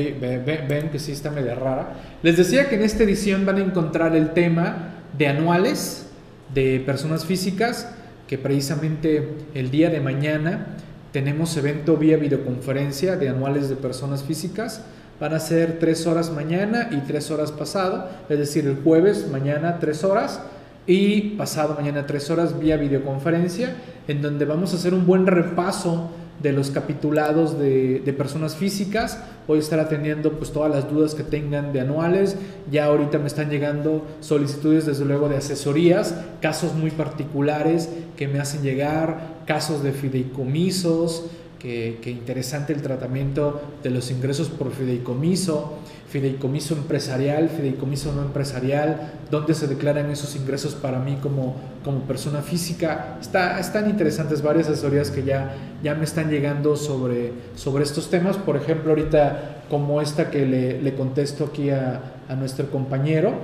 [0.68, 4.14] ven, que sí está media rara, les decía que en esta edición van a encontrar
[4.14, 6.07] el tema de anuales
[6.55, 7.88] de personas físicas,
[8.27, 10.66] que precisamente el día de mañana
[11.12, 14.83] tenemos evento vía videoconferencia de anuales de personas físicas.
[15.18, 19.79] Van a ser tres horas mañana y tres horas pasado, es decir, el jueves mañana
[19.81, 20.42] tres horas
[20.87, 23.74] y pasado mañana tres horas vía videoconferencia,
[24.07, 26.11] en donde vamos a hacer un buen repaso
[26.42, 29.22] de los capitulados de, personas físicas.
[29.46, 32.37] Voy a estar atendiendo pues todas las dudas que tengan de anuales.
[32.70, 38.40] Ya ahorita me están llegando solicitudes desde luego de asesorías, casos muy particulares que me
[38.40, 41.27] hacen llegar, casos de fideicomisos,
[41.59, 49.12] que, que interesante el tratamiento de los ingresos por fideicomiso fideicomiso empresarial, fideicomiso no empresarial,
[49.31, 53.18] dónde se declaran esos ingresos para mí como, como persona física.
[53.21, 58.38] Está, están interesantes varias asesorías que ya, ya me están llegando sobre, sobre estos temas.
[58.38, 63.35] Por ejemplo, ahorita como esta que le, le contesto aquí a, a, nuestro compañero,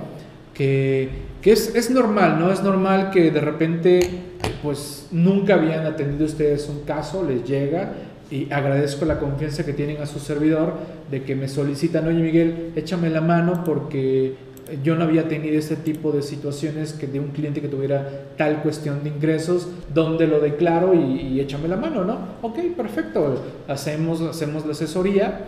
[0.55, 1.09] que,
[1.41, 2.51] que es, es, normal, ¿no?
[2.51, 4.09] Es normal que de repente
[4.63, 7.93] pues nunca habían atendido ustedes un caso, les llega
[8.31, 10.73] y agradezco la confianza que tienen a su servidor
[11.11, 14.35] de que me solicitan, oye Miguel, échame la mano porque
[14.83, 18.63] yo no había tenido este tipo de situaciones que de un cliente que tuviera tal
[18.63, 22.17] cuestión de ingresos, donde lo declaro y, échame la mano, ¿no?
[22.41, 25.41] Ok, perfecto, hacemos, hacemos la asesoría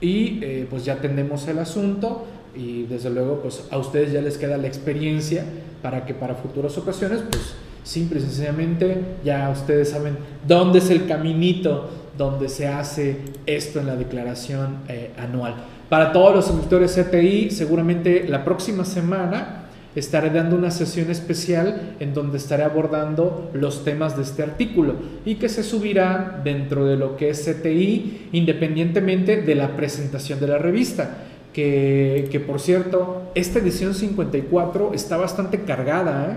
[0.00, 4.36] y eh, pues ya atendemos el asunto y desde luego pues a ustedes ya les
[4.36, 5.44] queda la experiencia
[5.82, 7.54] para que para futuras ocasiones pues
[7.84, 10.16] simple y sencillamente ya ustedes saben
[10.46, 11.88] dónde es el caminito
[12.18, 13.16] donde se hace
[13.46, 15.54] esto en la declaración eh, anual.
[15.88, 19.64] Para todos los suscriptores CTI, seguramente la próxima semana
[19.94, 25.36] estaré dando una sesión especial en donde estaré abordando los temas de este artículo y
[25.36, 30.58] que se subirá dentro de lo que es CTI independientemente de la presentación de la
[30.58, 31.24] revista.
[31.54, 36.36] Que, que por cierto, esta edición 54 está bastante cargada, ¿eh?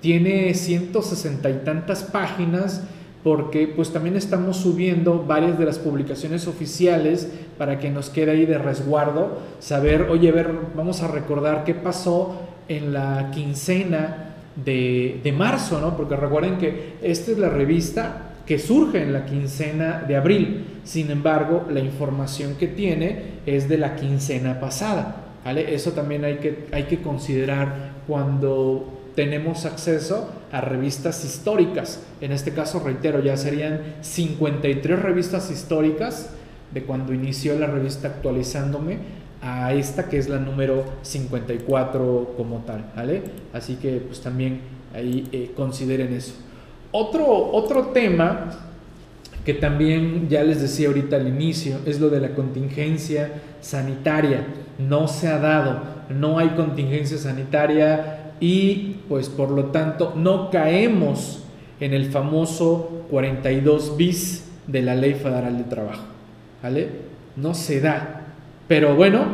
[0.00, 2.82] tiene 160 y tantas páginas
[3.22, 8.46] porque pues también estamos subiendo varias de las publicaciones oficiales para que nos quede ahí
[8.46, 15.32] de resguardo, saber, oye, ver, vamos a recordar qué pasó en la quincena de, de
[15.32, 15.96] marzo, ¿no?
[15.96, 21.10] Porque recuerden que esta es la revista que surge en la quincena de abril, sin
[21.10, 25.74] embargo, la información que tiene es de la quincena pasada, ¿vale?
[25.74, 32.00] Eso también hay que, hay que considerar cuando tenemos acceso a revistas históricas.
[32.20, 36.30] En este caso, reitero, ya serían 53 revistas históricas
[36.72, 38.98] de cuando inició la revista actualizándome
[39.42, 43.22] a esta que es la número 54 como tal, ¿vale?
[43.52, 44.60] Así que pues también
[44.94, 46.34] ahí eh, consideren eso.
[46.92, 48.50] Otro, otro tema
[49.44, 54.46] que también ya les decía ahorita al inicio es lo de la contingencia sanitaria.
[54.78, 55.80] No se ha dado,
[56.10, 61.44] no hay contingencia sanitaria y pues por lo tanto no caemos
[61.78, 66.04] en el famoso 42 bis de la Ley Federal de Trabajo.
[66.62, 66.88] ¿Vale?
[67.36, 68.22] No se da.
[68.68, 69.24] Pero bueno,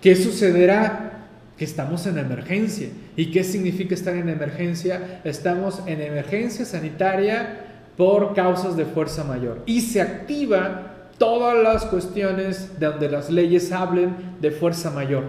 [0.00, 1.26] ¿qué sucederá?
[1.56, 2.88] Que estamos en emergencia.
[3.16, 5.20] ¿Y qué significa estar en emergencia?
[5.24, 7.60] Estamos en emergencia sanitaria
[7.96, 9.62] por causas de fuerza mayor.
[9.66, 15.24] Y se activa todas las cuestiones de donde las leyes hablen de fuerza mayor.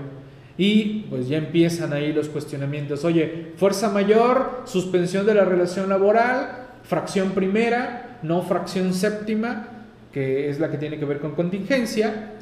[0.57, 3.03] Y pues ya empiezan ahí los cuestionamientos.
[3.03, 9.67] Oye, fuerza mayor, suspensión de la relación laboral, fracción primera, no fracción séptima,
[10.11, 12.33] que es la que tiene que ver con contingencia.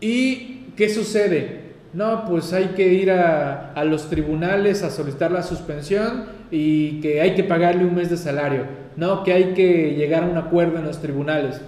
[0.00, 1.66] ¿Y qué sucede?
[1.92, 7.20] No, pues hay que ir a, a los tribunales a solicitar la suspensión y que
[7.20, 8.64] hay que pagarle un mes de salario.
[8.96, 11.60] No, que hay que llegar a un acuerdo en los tribunales.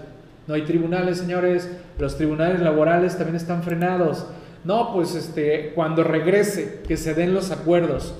[0.47, 1.69] No hay tribunales, señores.
[1.99, 4.27] Los tribunales laborales también están frenados.
[4.69, 8.14] No, pues este, cuando regrese, que se den los acuerdos.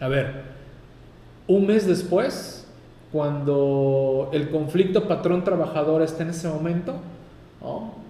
[0.00, 0.40] A ver,
[1.46, 2.66] un mes después,
[3.12, 6.94] cuando el conflicto patrón-trabajador está en ese momento,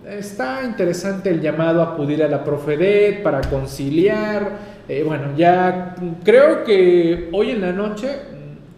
[0.09, 4.53] está interesante el llamado a acudir a la Profedet para conciliar.
[4.89, 8.11] Eh, bueno, ya creo que hoy en la noche,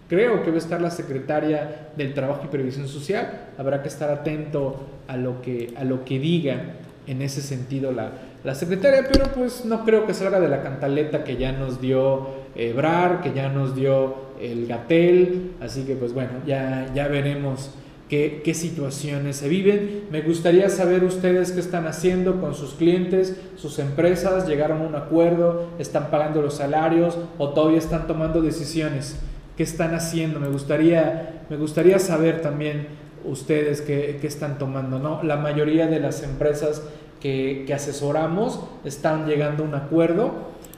[0.09, 3.49] creo que va a estar la secretaria del Trabajo y Previsión Social.
[3.55, 6.59] Habrá que estar atento a lo que, a lo que diga
[7.05, 8.11] en ese sentido la,
[8.43, 12.27] la secretaria, pero pues no creo que salga de la cantaleta que ya nos dio
[12.55, 17.71] Ebrar, que ya nos dio el Gatel, así que pues bueno, ya, ya veremos
[18.09, 20.03] qué, qué situaciones se viven.
[20.11, 24.95] Me gustaría saber ustedes qué están haciendo con sus clientes, sus empresas, llegaron a un
[24.95, 29.17] acuerdo, están pagando los salarios o todavía están tomando decisiones.
[29.55, 30.39] ¿Qué están haciendo?
[30.39, 32.87] Me gustaría, me gustaría saber también
[33.23, 34.99] ustedes qué, qué están tomando.
[34.99, 35.23] ¿no?
[35.23, 36.83] La mayoría de las empresas
[37.23, 40.31] que, asesoramos están llegando a un acuerdo,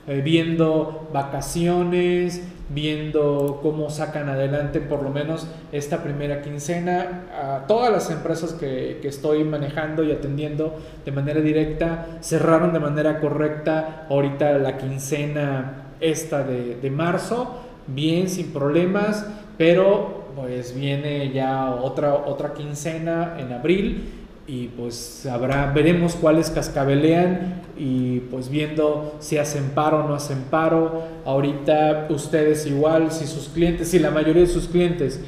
[0.08, 7.24] eh, viendo vacaciones, viendo cómo sacan adelante por lo menos esta primera quincena.
[7.34, 12.80] A todas las empresas que, que, estoy manejando y atendiendo de manera directa cerraron de
[12.80, 19.26] manera correcta ahorita la quincena esta de, de marzo, bien, sin problemas,
[19.58, 27.64] pero pues viene ya otra, otra quincena en abril y pues habrá, veremos cuáles cascabelean
[27.78, 31.04] y pues viendo si hacen paro o no hacen paro.
[31.26, 35.20] Ahorita ustedes igual, si sus clientes, si la mayoría de sus clientes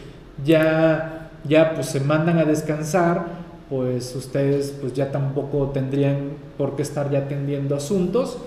[0.44, 3.26] ya, ya pues se mandan a descansar,
[3.70, 8.38] pues ustedes pues ya tampoco tendrían por qué estar ya atendiendo asuntos,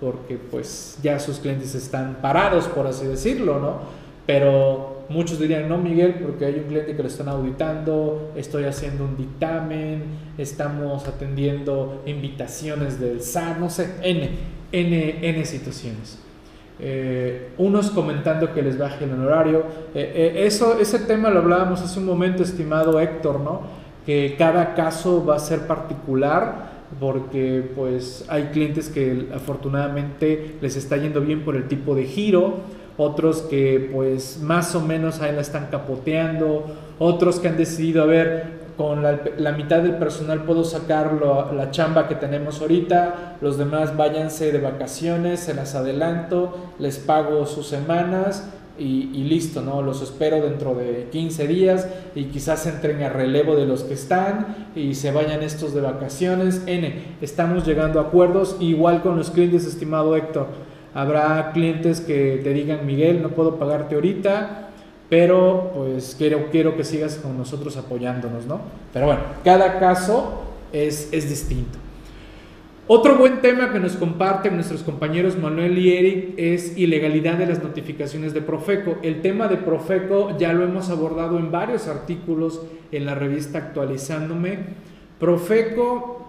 [0.00, 3.78] porque pues ya sus clientes están parados, por así decirlo, ¿no?
[4.26, 9.04] Pero Muchos dirían, no, Miguel, porque hay un cliente que lo están auditando, estoy haciendo
[9.04, 10.02] un dictamen,
[10.36, 14.30] estamos atendiendo invitaciones del SAT, no sé, N,
[14.72, 16.18] N, N situaciones.
[16.78, 19.60] Eh, unos comentando que les baje el honorario.
[19.94, 23.62] Eh, eh, eso, ese tema lo hablábamos hace un momento, estimado Héctor, ¿no?
[24.04, 30.96] Que cada caso va a ser particular porque pues hay clientes que afortunadamente les está
[30.96, 32.60] yendo bien por el tipo de giro,
[32.96, 36.66] otros que pues más o menos ahí la están capoteando,
[36.98, 41.14] otros que han decidido, a ver, con la, mitad del personal puedo sacar
[41.54, 47.46] la chamba que tenemos ahorita, los demás váyanse de vacaciones, se las adelanto, les pago
[47.46, 48.46] sus semanas
[48.78, 49.80] y, listo, ¿no?
[49.80, 54.68] Los espero dentro de 15 días y quizás entren a relevo de los que están
[54.76, 56.62] y se vayan estos de vacaciones.
[56.66, 60.48] N, estamos llegando a acuerdos, igual con los clientes, estimado Héctor
[60.96, 64.70] Habrá clientes que te digan, Miguel, no puedo pagarte ahorita,
[65.10, 68.62] pero pues quiero, quiero que sigas con nosotros apoyándonos, ¿no?
[68.94, 71.78] Pero bueno, cada caso es, es distinto.
[72.86, 77.62] Otro buen tema que nos comparten nuestros compañeros Manuel y Eric es ilegalidad de las
[77.62, 78.96] notificaciones de Profeco.
[79.02, 84.60] El tema de Profeco ya lo hemos abordado en varios artículos en la revista Actualizándome.
[85.20, 86.25] Profeco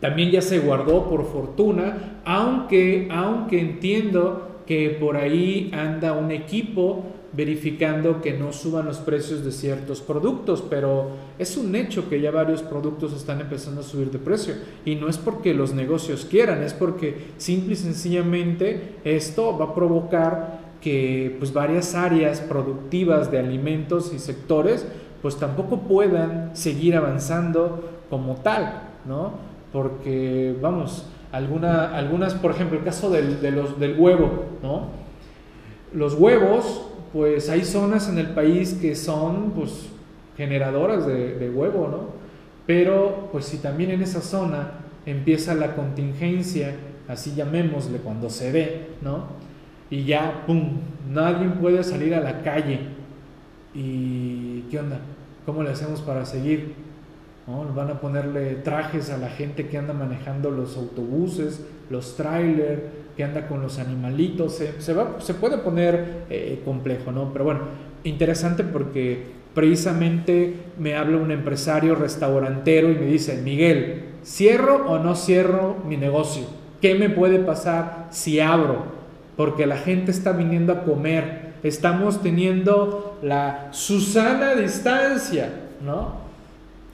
[0.00, 7.04] también ya se guardó por fortuna, aunque, aunque entiendo que por ahí anda un equipo
[7.32, 12.30] verificando que no suban los precios de ciertos productos, pero es un hecho que ya
[12.30, 16.62] varios productos están empezando a subir de precio y no es porque los negocios quieran,
[16.62, 23.38] es porque simple y sencillamente esto va a provocar que pues varias áreas productivas de
[23.38, 24.86] alimentos y sectores
[25.20, 29.47] pues tampoco puedan seguir avanzando como tal, ¿no?
[29.72, 34.88] Porque vamos, alguna, algunas, por ejemplo, el caso del, de del huevo, ¿no?
[35.92, 39.88] Los huevos pues hay zonas en el país que son pues
[40.36, 42.18] generadoras de, huevo, ¿no?
[42.66, 44.72] Pero pues si también en esa zona
[45.06, 46.76] empieza la contingencia,
[47.08, 49.24] así llamémosle cuando se ve, ¿no?
[49.90, 52.80] Y ya, ¡pum!, nadie puede salir a la calle.
[53.74, 55.00] ¿Y qué onda?
[55.46, 56.74] ¿Cómo le hacemos para seguir?
[57.48, 62.82] Van a ponerle trajes a la gente que anda manejando los autobuses, los trailers,
[63.16, 67.32] que anda con los animalitos, se, se, va, se puede poner eh, complejo, ¿no?
[67.32, 67.60] Pero bueno,
[68.04, 69.22] interesante porque
[69.54, 75.96] precisamente me habla un empresario restaurantero y me dice, Miguel, ¿cierro o no cierro mi
[75.96, 76.44] negocio?
[76.82, 78.84] ¿Qué me puede pasar si abro?
[79.38, 85.50] Porque la gente está viniendo a comer, estamos teniendo la Susana distancia,
[85.82, 86.27] ¿no?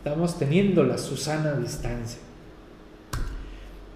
[0.04, 2.20] Estamos teniendo la Susana distancia.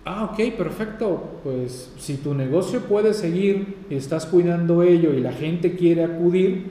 [0.06, 1.40] Ah, ok, perfecto.
[1.44, 6.64] Pues si tu negocio puede seguir y estás cuidando ello y la gente quiere acudir,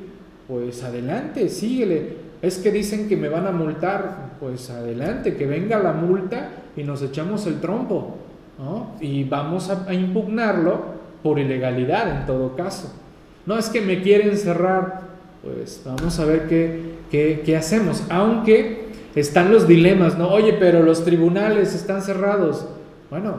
[0.47, 2.15] pues adelante, síguele.
[2.41, 6.81] Es que dicen que me van a multar, pues adelante, que venga la multa y
[6.81, 8.15] nos echamos el trompo,
[8.57, 8.95] ¿no?
[8.99, 10.81] Y vamos a, impugnarlo
[11.21, 12.91] por ilegalidad en todo caso.
[13.45, 15.01] No es que me quieren cerrar,
[15.43, 18.03] pues vamos a ver qué, qué, qué hacemos.
[18.09, 18.86] Aunque
[19.19, 20.29] están los dilemas, ¿no?
[20.29, 22.67] Oye, pero los tribunales están cerrados
[23.09, 23.35] bueno,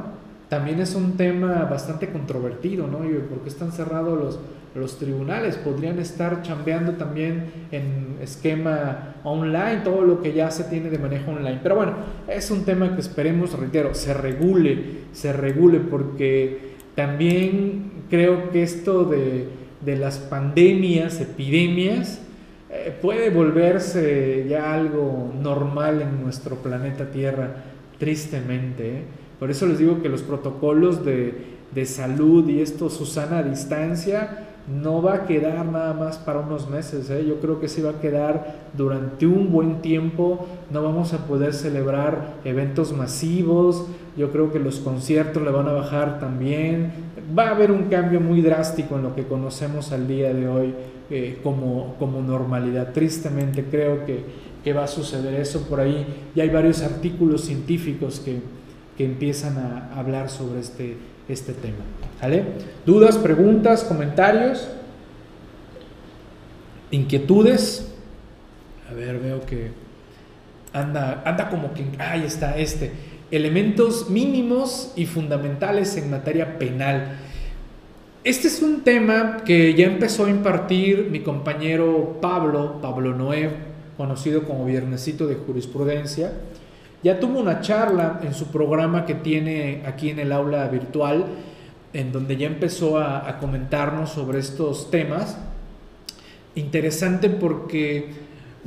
[0.49, 2.99] también es un tema bastante controvertido, ¿no?
[2.99, 4.39] ¿Por qué están cerrados
[4.74, 5.57] los, tribunales?
[5.57, 11.33] Podrían estar chambeando también en esquema online, todo lo que ya se tiene de manejo
[11.33, 11.61] online.
[11.62, 11.93] Pero bueno,
[12.29, 19.05] es un tema que esperemos, reitero, se regule, se regule, porque también creo que esto
[19.05, 22.22] de las pandemias, epidemias,
[22.71, 27.64] eh, puede volverse ya algo normal en nuestro planeta Tierra,
[27.99, 28.99] tristemente.
[28.99, 29.03] ¿eh?
[29.39, 31.57] Por eso les digo que los protocolos de,
[31.87, 37.09] salud y esto, Susana, a distancia, no va a quedar nada más para unos meses.
[37.09, 37.25] ¿eh?
[37.27, 40.47] Yo creo que sí va a quedar durante un buen tiempo.
[40.71, 43.87] No vamos a poder celebrar eventos masivos.
[44.14, 46.93] Yo creo que los conciertos le van a bajar también.
[47.39, 50.75] Va a haber un cambio muy drástico en lo que conocemos al día de hoy
[51.11, 52.93] eh, como, como normalidad.
[52.93, 54.25] Tristemente creo que,
[54.63, 56.07] que va a suceder eso por ahí.
[56.35, 58.41] Y hay varios artículos científicos que
[58.99, 60.97] que empiezan a hablar sobre este,
[61.29, 61.85] este tema.
[62.21, 62.45] ¿Vale?
[62.85, 64.69] ¿Dudas, preguntas, comentarios?
[66.91, 67.93] ¿Inquietudes?
[68.91, 69.71] A ver, veo que
[70.73, 71.87] anda, anda como que...
[72.01, 72.91] Ahí está este.
[73.31, 77.19] Elementos mínimos y fundamentales en materia penal.
[78.25, 83.51] Este es un tema que ya empezó a impartir mi compañero Pablo, Pablo Noé,
[83.97, 86.33] conocido como Viernesito de Jurisprudencia
[87.03, 91.27] ya tuvo una charla en su programa que tiene aquí en el aula virtual,
[91.93, 95.39] en donde ya empezó a, comentarnos sobre estos temas.
[96.57, 98.11] Interesante porque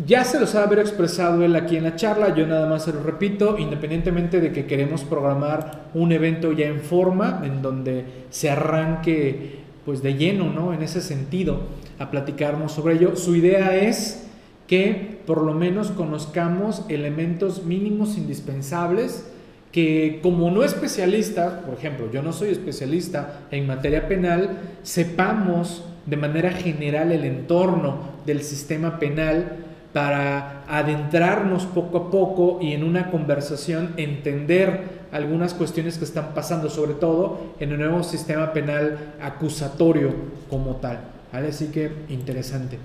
[0.06, 2.94] ya se los ha haber expresado él aquí en la charla, yo nada más se
[2.94, 8.50] lo repito, independientemente de que queremos programar un evento ya en forma, en donde se
[8.50, 10.74] arranque pues de lleno, ¿no?
[10.74, 11.62] En ese sentido,
[12.00, 13.16] a platicarnos sobre ello.
[13.16, 14.28] Su idea es
[14.68, 19.28] que por lo menos conozcamos elementos mínimos indispensables
[19.72, 26.18] que como no especialistas, por ejemplo, yo no soy especialista en materia penal, sepamos de
[26.18, 29.58] manera general el entorno del sistema penal
[29.94, 36.70] para adentrarnos poco a poco y en una conversación entender algunas cuestiones que están pasando,
[36.70, 40.14] sobre todo en el nuevo sistema penal acusatorio
[40.50, 41.00] como tal.
[41.34, 42.78] Así que interesante.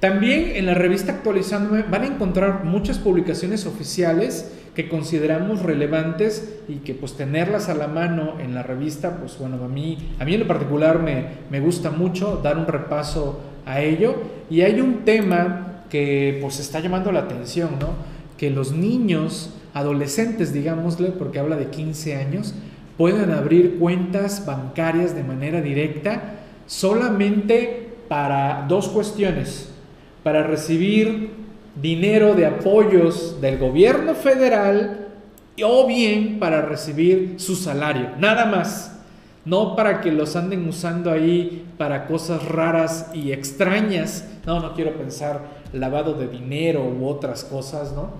[0.00, 6.76] También en la revista Actualizándome van a encontrar muchas publicaciones oficiales que consideramos relevantes y
[6.76, 10.34] que pues tenerlas a la mano en la revista, pues bueno, a mí, a mí
[10.34, 14.14] en lo particular me, me gusta mucho dar un repaso a ello.
[14.48, 17.88] Y hay un tema que pues está llamando la atención, ¿no?
[18.38, 22.54] Que los niños, adolescentes, digámosle, porque habla de 15 años,
[22.96, 26.36] pueden abrir cuentas bancarias de manera directa
[26.66, 29.70] solamente para dos cuestiones,
[30.22, 31.30] para recibir
[31.80, 35.08] dinero de apoyos del gobierno federal
[35.62, 38.96] o bien para recibir su salario, nada más.
[39.44, 44.28] No para que los anden usando ahí para cosas raras y extrañas.
[44.44, 48.10] No, no quiero pensar lavado de dinero u otras cosas, ¿no?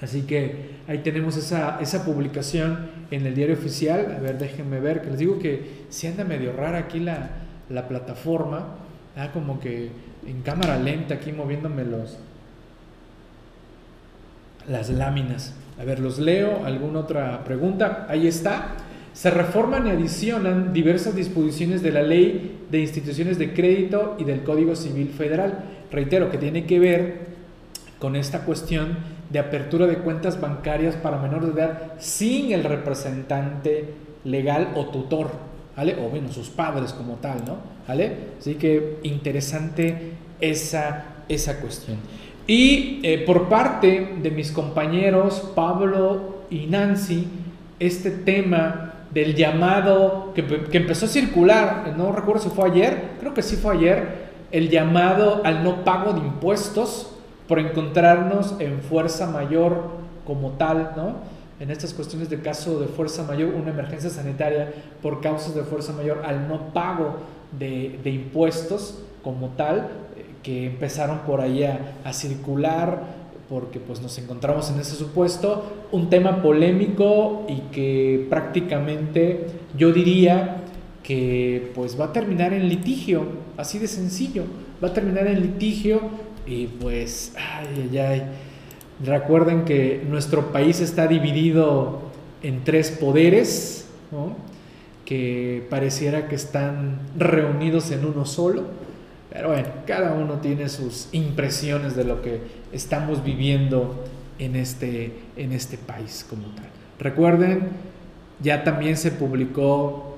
[0.00, 4.14] Así que ahí tenemos esa, esa publicación en el diario oficial.
[4.16, 7.30] A ver, déjenme ver, que les digo que si anda medio rara aquí la,
[7.68, 8.76] la plataforma.
[9.16, 9.90] Ah, como que
[10.26, 12.18] en cámara lenta aquí moviéndome los,
[14.68, 15.54] las láminas.
[15.78, 16.64] A ver, los leo.
[16.64, 18.06] ¿Alguna otra pregunta?
[18.08, 18.76] Ahí está.
[19.12, 24.42] Se reforman y adicionan diversas disposiciones de la Ley de Instituciones de Crédito y del
[24.44, 25.64] Código Civil Federal.
[25.90, 27.30] Reitero que tiene que ver
[27.98, 28.98] con esta cuestión
[29.30, 35.30] de apertura de cuentas bancarias para menores de edad sin el representante legal o tutor,
[35.76, 35.96] ¿vale?
[36.00, 37.58] O bueno, sus padres como tal, ¿no?
[37.86, 38.16] ¿Vale?
[38.38, 41.98] Así que interesante esa, esa cuestión.
[42.46, 47.28] Y eh, por parte de mis compañeros Pablo y Nancy,
[47.78, 53.34] este tema del llamado que, que, empezó a circular, no recuerdo si fue ayer, creo
[53.34, 57.10] que sí fue ayer, el llamado al no pago de impuestos
[57.48, 61.14] por encontrarnos en fuerza mayor como tal, ¿no?
[61.58, 64.72] En estas cuestiones de caso de fuerza mayor, una emergencia sanitaria
[65.02, 67.16] por causas de fuerza mayor, al no pago
[67.58, 69.88] de, de impuestos como tal,
[70.42, 76.40] que empezaron por ahí a, circular porque pues nos encontramos en ese supuesto, un tema
[76.40, 79.46] polémico y que prácticamente
[79.76, 80.58] yo diría
[81.02, 83.24] que pues va a terminar en litigio,
[83.60, 84.44] así de sencillo,
[84.82, 86.00] va a terminar en litigio
[86.46, 88.22] y pues, ay, ay, ay,
[89.04, 92.00] recuerden que nuestro país está dividido
[92.42, 93.86] en tres poderes,
[95.04, 98.64] que pareciera que están reunidos en uno solo.
[99.30, 102.40] Pero bueno, cada uno tiene sus impresiones de lo que
[102.72, 104.04] estamos viviendo
[104.38, 106.66] en este, en este país como tal.
[106.98, 107.68] Recuerden,
[108.42, 110.16] ya también se publicó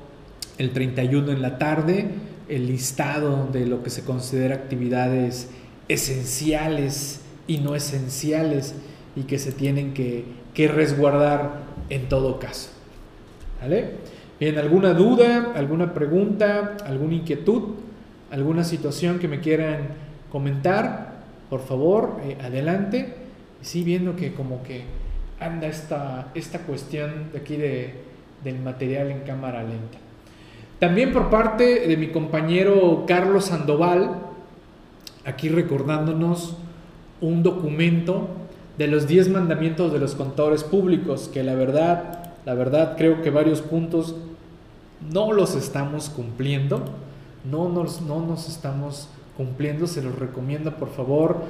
[0.56, 2.10] el 31 en la tarde
[2.48, 5.50] el listado de lo que se considera actividades
[5.88, 8.74] esenciales y no esenciales
[9.16, 10.24] y que se tienen que,
[10.54, 12.70] que resguardar en todo caso.
[13.60, 13.90] ¿Vale?
[14.40, 17.74] Bien, ¿alguna duda, alguna pregunta, alguna inquietud?
[18.32, 19.88] alguna situación que me quieran
[20.30, 21.12] comentar,
[21.50, 23.14] por favor, eh, adelante.
[23.60, 24.82] Sí, viendo que como que
[25.38, 27.94] anda esta, esta cuestión de aquí de,
[28.42, 29.98] del material en cámara lenta.
[30.82, 34.16] También por parte de mi compañero Carlos Sandoval,
[35.24, 36.56] aquí recordándonos
[37.20, 38.26] un documento
[38.78, 43.30] de los 10 mandamientos de los contadores públicos, que la verdad, la verdad creo que
[43.30, 44.16] varios puntos
[45.12, 46.82] no los estamos cumpliendo
[47.44, 51.42] no nos, no nos estamos cumpliendo, se los recomiendo por favor.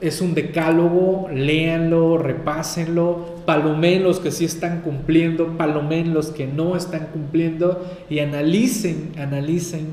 [0.00, 6.76] Es un decálogo, léanlo, repásenlo, palomen los que sí están cumpliendo, palomen los que no
[6.76, 9.92] están cumpliendo y analicen, analicen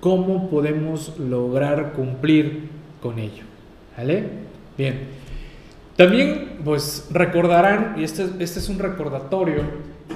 [0.00, 2.68] cómo podemos lograr cumplir
[3.02, 3.42] con ello.
[3.96, 4.24] ¿Vale?
[4.78, 5.00] Bien.
[5.96, 9.62] También, pues recordarán, y este, este es un recordatorio,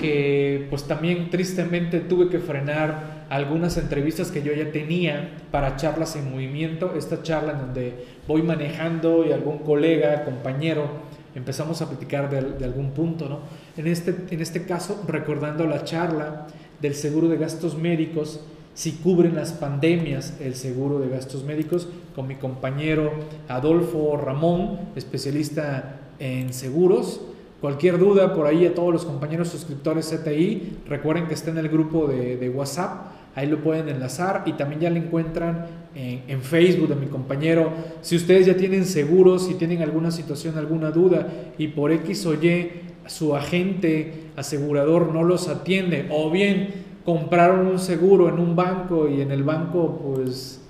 [0.01, 6.17] que pues también tristemente tuve que frenar algunas entrevistas que yo ya tenía para charlas
[6.17, 10.87] en movimiento, esta charla en donde voy manejando y algún colega, compañero,
[11.35, 13.41] empezamos a platicar de, algún punto, ¿no?
[13.77, 16.47] En este, en este caso, recordando la charla
[16.81, 18.41] del seguro de gastos médicos,
[18.75, 23.13] si cubren las pandemias el seguro de gastos médicos, con mi compañero
[23.49, 27.21] Adolfo Ramón, especialista en seguros,
[27.61, 31.69] Cualquier duda por ahí a todos los compañeros suscriptores CTI, recuerden que está en el
[31.69, 36.97] grupo de, WhatsApp, ahí lo pueden enlazar y también ya lo encuentran en, Facebook de
[36.97, 37.71] mi compañero.
[38.03, 42.35] Si ustedes ya tienen seguros, si tienen alguna situación, alguna duda y por X o
[42.35, 42.71] Y
[43.07, 49.21] su agente asegurador no los atiende o bien compraron un seguro en un banco y
[49.21, 50.61] en el banco pues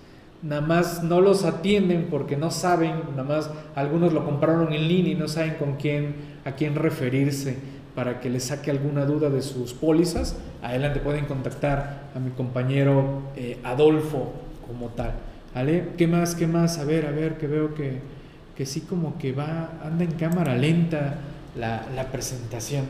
[0.42, 5.12] nada más no los atienden porque no saben, nada más algunos lo compraron en línea
[5.12, 6.14] y no saben con quién
[6.44, 7.56] a quién referirse
[7.98, 13.22] para que les saque alguna duda de sus pólizas, adelante pueden contactar a mi compañero
[13.34, 14.34] eh, Adolfo
[14.68, 15.14] como tal.
[15.52, 15.88] ¿Vale?
[15.96, 16.36] ¿Qué más?
[16.36, 16.78] ¿Qué más?
[16.78, 17.98] A ver, a ver, que veo que,
[18.56, 21.16] que sí como que va, anda en cámara lenta
[21.58, 22.84] la, la presentación.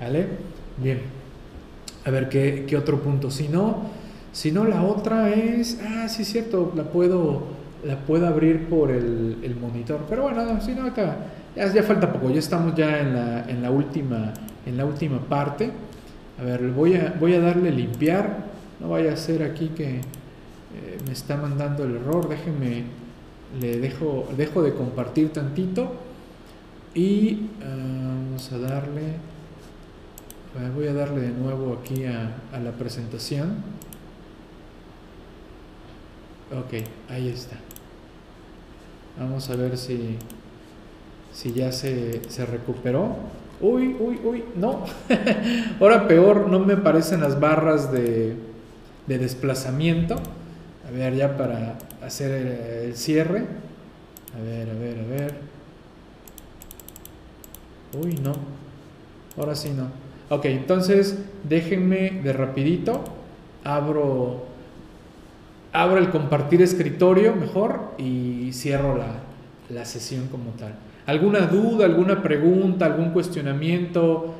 [0.00, 0.28] ¿Vale?
[0.76, 1.00] Bien.
[2.04, 3.28] A ver, ¿qué, qué otro punto?
[3.28, 3.86] Si no,
[4.30, 7.42] si no, la otra es, ah, sí es cierto, la puedo,
[7.84, 10.02] la puedo abrir por el, el monitor.
[10.08, 11.16] Pero bueno, si no, acá
[11.56, 14.32] ya, falta poco, ya estamos ya en la, en la, última,
[14.66, 15.70] en la última parte.
[16.40, 18.46] A ver, voy a, voy a darle limpiar,
[18.80, 22.84] no vaya a ser aquí que eh, me está mandando el error, déjenme,
[23.60, 25.92] le dejo, dejo de compartir tantito
[26.94, 29.16] y uh, vamos a darle,
[30.74, 33.56] voy a darle de nuevo aquí a, a la presentación.
[36.50, 37.56] Ok, ahí está.
[39.18, 40.16] Vamos a ver si,
[41.32, 43.16] si ya se, se recuperó.
[43.60, 44.84] Uy, uy, uy, no.
[45.80, 48.34] Ahora peor, no me aparecen las barras de,
[49.06, 50.16] de desplazamiento.
[50.88, 53.44] A ver, ya para hacer el, el cierre.
[54.36, 55.34] A ver, a ver, a ver.
[58.02, 58.32] Uy, no.
[59.36, 59.88] Ahora sí no.
[60.34, 63.04] Ok, entonces déjenme de rapidito.
[63.64, 64.44] Abro,
[65.72, 69.20] abro el compartir escritorio mejor y cierro la,
[69.68, 70.74] la sesión como tal.
[71.06, 74.34] ¿Alguna duda, alguna pregunta, algún cuestionamiento,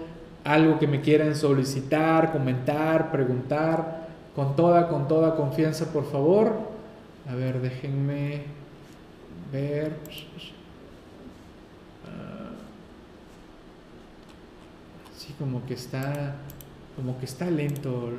[0.45, 4.09] algo que me quieran solicitar, comentar, preguntar?
[4.35, 6.53] Con toda, con toda confianza, por favor.
[7.29, 8.43] A ver, déjenme
[9.53, 9.93] ver.
[15.17, 16.35] Sí, como que está,
[16.97, 18.11] como que está lento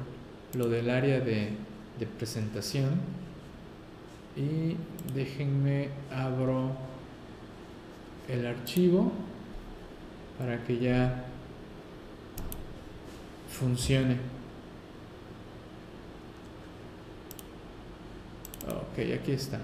[0.53, 1.49] lo del área de,
[1.99, 2.91] de presentación.
[4.35, 4.75] Y
[5.13, 6.71] déjenme abro
[8.29, 9.11] el archivo
[10.37, 11.25] para que ya
[13.49, 14.17] funcione.
[18.67, 19.59] Ok, aquí está.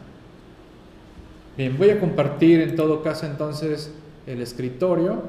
[1.58, 3.92] Bien, voy a compartir en todo caso entonces
[4.28, 5.24] el escritorio.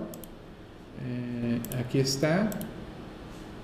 [1.05, 2.51] Eh, aquí está.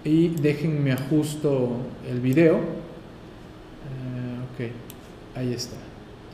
[0.05, 1.77] Y déjenme ajusto
[2.09, 2.57] el video.
[2.57, 2.61] Eh,
[4.71, 5.77] ok, ahí está.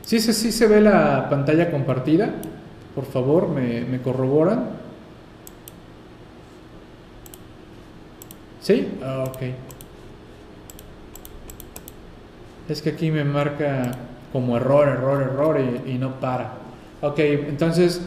[0.03, 2.33] Sí, sí, se ve la pantalla compartida.
[2.95, 4.69] Por favor, me, me corroboran.
[8.61, 8.87] ¿Sí?
[9.03, 9.41] Ah, ok.
[12.69, 13.91] Es que aquí me marca
[14.31, 16.53] como error, error, error y, no para.
[17.01, 18.01] Ok, entonces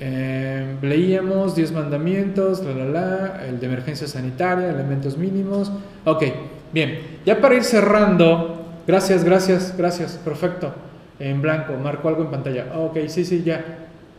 [0.00, 5.70] eh, leíamos 10 mandamientos, la, la, la, el de emergencia sanitaria, elementos mínimos.
[6.04, 6.24] Ok,
[6.72, 6.98] bien.
[7.24, 10.74] Ya para ir cerrando, gracias, gracias, gracias, perfecto.
[11.20, 12.66] En blanco, marco algo en pantalla.
[12.76, 13.64] Ok, sí, sí, ya.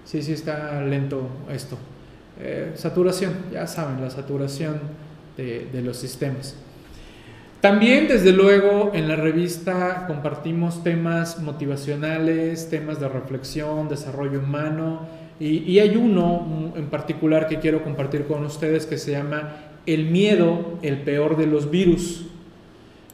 [0.05, 1.77] Sí, sí, está lento esto.
[2.39, 4.79] Eh, saturación, ya saben, la saturación
[5.35, 6.55] de, de, los sistemas.
[7.59, 15.07] También, desde luego, en la revista compartimos temas motivacionales, temas de reflexión, desarrollo humano,
[15.39, 19.55] y, y hay uno en particular que quiero compartir con ustedes que se llama
[19.87, 22.27] El miedo, el peor de los virus.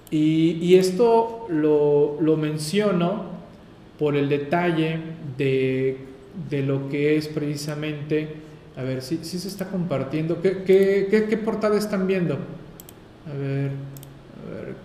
[0.10, 3.32] Y, y esto lo, lo menciono
[3.98, 5.00] por el detalle
[5.38, 6.11] de
[6.50, 8.36] de lo que es precisamente,
[8.78, 12.36] a ver, si, se está compartiendo, ¿Qué, qué, qué, portada están viendo?
[12.36, 14.76] A ver, a ver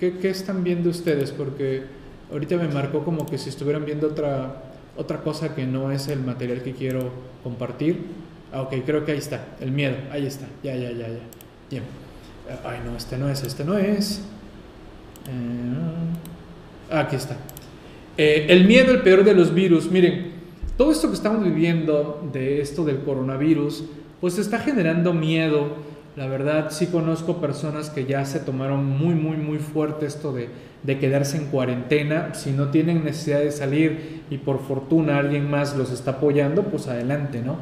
[0.00, 1.30] ¿qué, ¿qué, están viendo ustedes?
[1.30, 1.82] Porque
[2.30, 4.62] ahorita me marcó como que si estuvieran viendo otra,
[4.96, 7.10] otra cosa que no es el material que quiero
[7.42, 7.98] compartir.
[8.52, 11.18] Ah, ok, creo que ahí está, el miedo, ahí está, ya, ya, ya, ya.
[11.70, 11.82] Bien.
[12.64, 14.20] Ay, no, este no es, este no es.
[15.28, 17.36] Eh, aquí está.
[18.16, 19.90] Eh, el miedo, el peor de los virus.
[19.90, 20.33] Miren,
[20.76, 23.84] todo esto que estamos viviendo de esto del coronavirus,
[24.20, 25.68] pues está generando miedo.
[26.16, 30.48] La verdad, sí conozco personas que ya se tomaron muy, muy, muy fuerte esto de,
[30.82, 32.34] de quedarse en cuarentena.
[32.34, 36.88] Si no tienen necesidad de salir y por fortuna alguien más los está apoyando, pues
[36.88, 37.56] adelante, ¿no?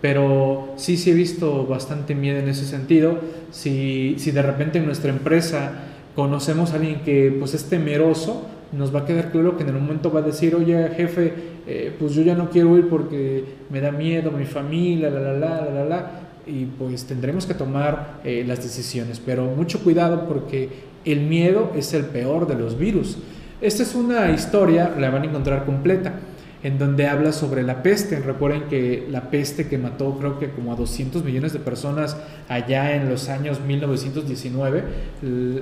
[0.00, 3.18] Pero sí, sí he visto bastante miedo en ese sentido.
[3.50, 5.72] Si, si de repente en nuestra empresa
[6.14, 9.74] conocemos a alguien que pues es temeroso, nos va a quedar claro que en el
[9.74, 11.32] momento va a decir, oye jefe,
[11.66, 15.32] eh, pues yo ya no quiero ir porque me da miedo mi familia, la, la,
[15.32, 16.10] la, la, la, la,
[16.46, 20.68] y pues tendremos que tomar eh, las decisiones, pero mucho cuidado porque
[21.04, 23.18] el miedo es el peor de los virus.
[23.60, 26.14] Esta es una historia, la van a encontrar completa,
[26.62, 28.18] en donde habla sobre la peste.
[28.20, 32.16] Recuerden que la peste que mató creo que como a 200 millones de personas
[32.48, 34.84] allá en los años 1919,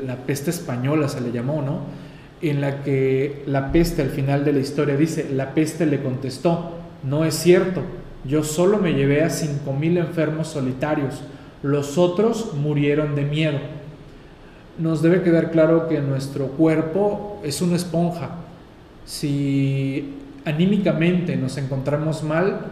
[0.06, 1.82] la peste española se le llamó, ¿no?
[2.50, 6.72] En la que la peste al final de la historia dice, la peste le contestó,
[7.02, 7.82] no es cierto,
[8.24, 11.22] yo solo me llevé a 5.000 enfermos solitarios,
[11.62, 13.58] los otros murieron de miedo.
[14.78, 18.30] Nos debe quedar claro que nuestro cuerpo es una esponja.
[19.06, 20.14] Si
[20.44, 22.66] anímicamente nos encontramos mal,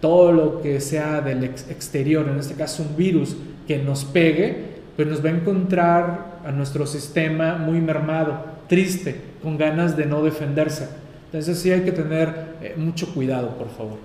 [0.00, 3.36] todo lo que sea del exterior, en este caso un virus
[3.68, 9.58] que nos pegue, pues nos va a encontrar a nuestro sistema muy mermado, triste, con
[9.58, 10.88] ganas de no defenderse.
[11.26, 13.98] Entonces sí hay que tener eh, mucho cuidado, por favor.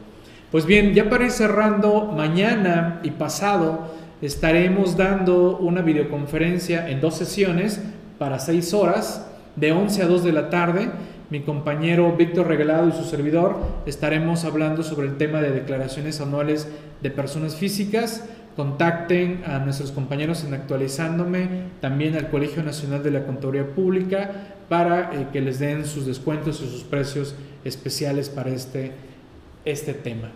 [0.52, 7.16] Pues bien, ya para ir cerrando, mañana y pasado estaremos dando una videoconferencia en dos
[7.16, 7.80] sesiones
[8.20, 10.90] para seis horas, de 11 a 2 de la tarde.
[11.30, 13.56] Mi compañero Víctor Regalado y su servidor
[13.86, 16.68] estaremos hablando sobre el tema de declaraciones anuales
[17.02, 18.26] de personas físicas.
[18.58, 21.48] Contacten a nuestros compañeros en Actualizándome,
[21.80, 26.62] también al Colegio Nacional de la Contaduría Pública, para eh, que les den sus descuentos
[26.62, 28.92] y sus precios especiales para este,
[29.66, 30.30] este tema.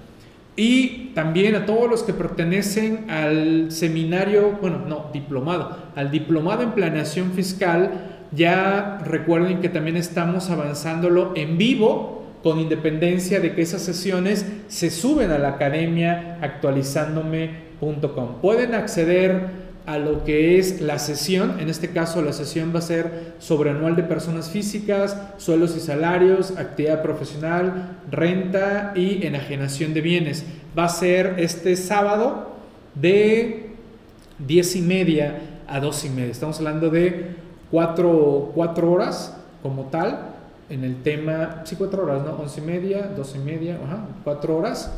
[0.55, 6.71] Y también a todos los que pertenecen al seminario, bueno, no, diplomado, al diplomado en
[6.71, 7.91] planeación fiscal,
[8.31, 14.89] ya recuerden que también estamos avanzándolo en vivo, con independencia de que esas sesiones se
[14.89, 18.41] suben a la academia actualizándome.com.
[18.41, 19.60] Pueden acceder
[19.91, 23.71] a lo que es la sesión, en este caso la sesión va a ser sobre
[23.71, 30.45] anual de personas físicas, suelos y salarios, actividad profesional, renta y enajenación de bienes.
[30.77, 32.53] Va a ser este sábado
[32.95, 33.71] de
[34.39, 36.31] 10 y media a 2 y media.
[36.31, 37.35] Estamos hablando de
[37.69, 40.29] cuatro, horas como tal
[40.69, 42.37] en el tema, sí, cuatro horas, ¿no?
[42.37, 44.89] Once y media, doce y media, ajá, cuatro horas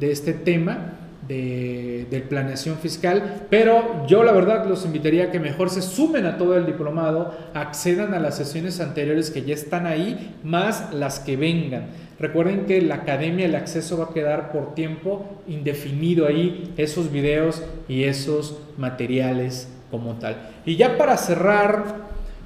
[0.00, 0.94] de este tema
[1.28, 6.36] de, planeación fiscal, pero yo la verdad los invitaría a que mejor se sumen a
[6.36, 11.36] todo el diplomado, accedan a las sesiones anteriores que ya están ahí, más las que
[11.36, 11.86] vengan.
[12.18, 17.62] Recuerden que la academia, el acceso va a quedar por tiempo indefinido ahí, esos videos
[17.88, 20.50] y esos materiales como tal.
[20.66, 21.84] Y ya para cerrar,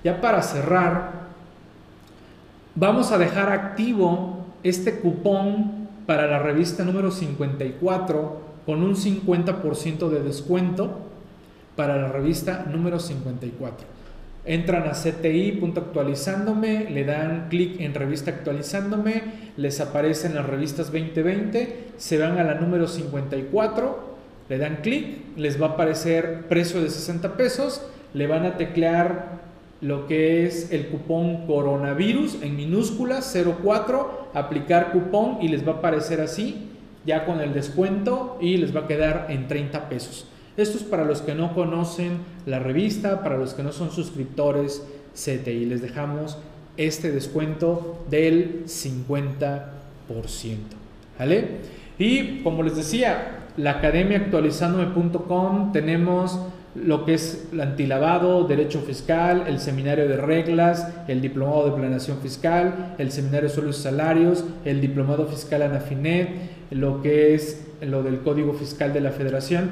[0.04, 1.22] ya para cerrar,
[2.74, 10.22] vamos a dejar activo este cupón para la revista número 54 con un 50% de
[10.22, 10.98] descuento
[11.76, 13.86] para la revista número 54.
[14.44, 19.22] Entran a cti.actualizándome, le dan clic en revista actualizándome,
[19.56, 24.12] les aparecen las revistas 2020, se van a la número 54,
[24.48, 27.82] le dan clic, les va a aparecer precio de 60 pesos,
[28.14, 29.40] le van a teclear
[29.80, 35.76] lo que es el cupón coronavirus en minúsculas 04, aplicar cupón y les va a
[35.76, 36.71] aparecer así,
[37.04, 40.26] ya con el descuento y les va a quedar en 30 pesos.
[40.56, 44.86] Esto es para los que no conocen la revista, para los que no son suscriptores
[45.14, 45.66] CTI.
[45.66, 46.38] Les dejamos
[46.76, 49.70] este descuento del 50%.
[51.18, 51.48] ¿Vale?
[51.98, 56.38] Y como les decía, la academia actualizándome.com tenemos
[56.74, 62.18] lo que es el antilavado, derecho fiscal, el seminario de reglas, el diplomado de planeación
[62.18, 66.30] fiscal, el seminario de sueldos y salarios, el diplomado fiscal ANAFINET,
[66.72, 69.70] lo que es lo del código fiscal de la federación.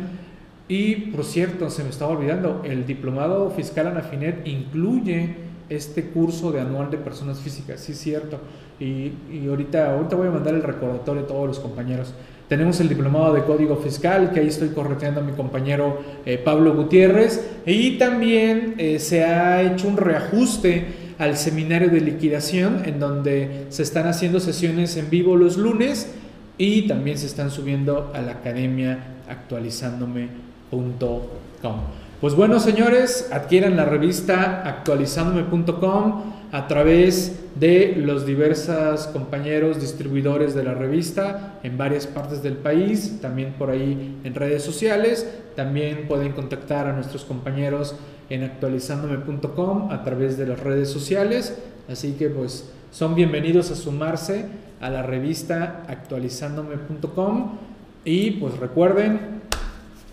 [0.68, 5.34] Y por cierto, se me estaba olvidando, el diplomado fiscal ANAFINET incluye
[5.68, 8.38] este curso de anual de personas físicas, sí es cierto.
[8.78, 12.14] Y, y ahorita, ahorita voy a mandar el recordatorio a todos los compañeros.
[12.48, 16.74] Tenemos el diplomado de código fiscal, que ahí estoy correteando a mi compañero eh, Pablo
[16.74, 17.48] Gutiérrez.
[17.64, 20.86] Y también eh, se ha hecho un reajuste
[21.18, 26.12] al seminario de liquidación, en donde se están haciendo sesiones en vivo los lunes
[26.60, 31.76] y también se están subiendo a la academia actualizándome.com.
[32.20, 40.64] Pues bueno, señores, adquieran la revista actualizándome.com a través de los diversos compañeros distribuidores de
[40.64, 45.26] la revista en varias partes del país, también por ahí en redes sociales.
[45.56, 47.94] También pueden contactar a nuestros compañeros
[48.28, 51.56] en actualizándome.com a través de las redes sociales.
[51.88, 54.46] Así que pues son bienvenidos a sumarse
[54.80, 57.58] a la revista actualizándome.com
[58.04, 59.40] y pues recuerden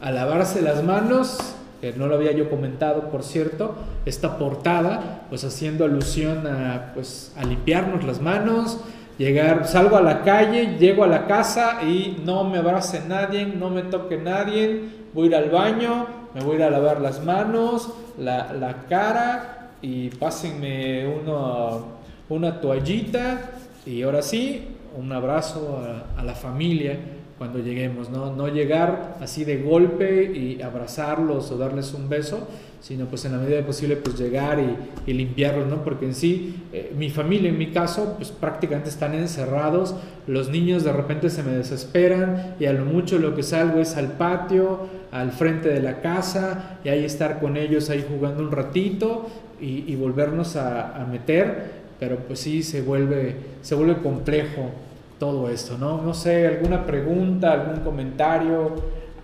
[0.02, 3.76] a lavarse las manos que no lo había yo comentado, por cierto,
[4.06, 8.80] esta portada, pues haciendo alusión a, pues, a limpiarnos las manos,
[9.18, 13.70] llegar, salgo a la calle, llego a la casa y no me abrace nadie, no
[13.70, 14.82] me toque nadie,
[15.14, 19.72] voy a ir al baño, me voy a ir a lavar las manos, la, cara
[19.82, 21.97] y pásenme uno,
[22.30, 23.52] una toallita
[23.86, 24.64] y ahora sí,
[24.98, 25.82] un abrazo
[26.16, 26.98] a la familia
[27.38, 28.36] cuando lleguemos, ¿no?
[28.36, 32.48] No llegar así de golpe y abrazarlos o darles un beso,
[32.82, 34.60] sino pues en la medida posible pues llegar
[35.06, 35.84] y, limpiarlos, ¿no?
[35.84, 40.84] Porque en sí, eh, mi familia en mi caso, pues prácticamente están encerrados, los niños
[40.84, 44.88] de repente se me desesperan y a lo mucho lo que salgo es al patio,
[45.12, 49.28] al frente de la casa y ahí estar con ellos ahí jugando un ratito
[49.60, 54.72] y, volvernos a meter, pero pues sí se vuelve, se vuelve complejo
[55.20, 56.02] todo esto, ¿no?
[56.02, 58.76] No sé, alguna pregunta, algún comentario,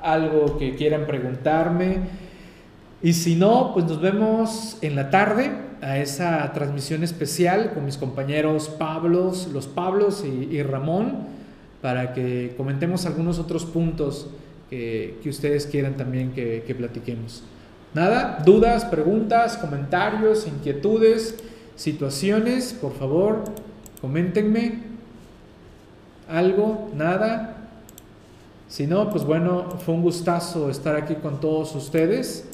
[0.02, 1.98] algo que quieran preguntarme.
[3.02, 5.52] Y si no, pues nos vemos en la tarde
[5.82, 11.28] a esa transmisión especial con mis compañeros Pablos, los Pablos y, Ramón,
[11.82, 14.30] para que comentemos algunos otros puntos
[14.70, 17.44] que, ustedes quieran también que, que platiquemos.
[17.94, 21.36] Nada, dudas, preguntas, comentarios, inquietudes,
[21.76, 23.44] situaciones, por favor,
[24.02, 24.80] coméntenme
[26.30, 27.58] algo, nada.
[28.68, 32.48] Si no, pues bueno, fue un gustazo estar aquí con todos ustedes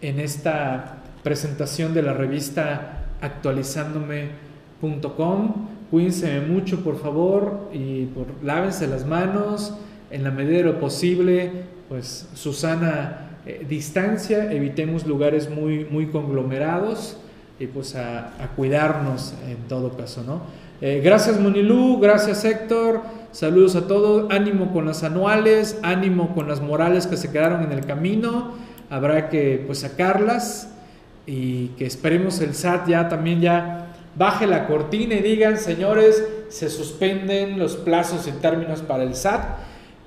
[0.00, 5.68] en esta presentación de la revista actualizándome.com.
[5.90, 9.74] Cuídense mucho, por favor, y por, lávense las manos
[10.10, 17.18] en la medida de lo posible, pues Susana, eh, distancia, evitemos lugares muy, muy conglomerados
[17.62, 20.42] y pues a, cuidarnos en todo caso, ¿no?
[20.80, 26.60] Eh, gracias Monilú, gracias Héctor, saludos a todos, ánimo con las anuales, ánimo con las
[26.60, 28.54] morales que se quedaron en el camino,
[28.90, 30.72] habrá que pues sacarlas
[31.24, 36.68] y que esperemos el SAT ya también ya baje la cortina y digan, señores, se
[36.68, 39.42] suspenden los plazos y términos para el SAT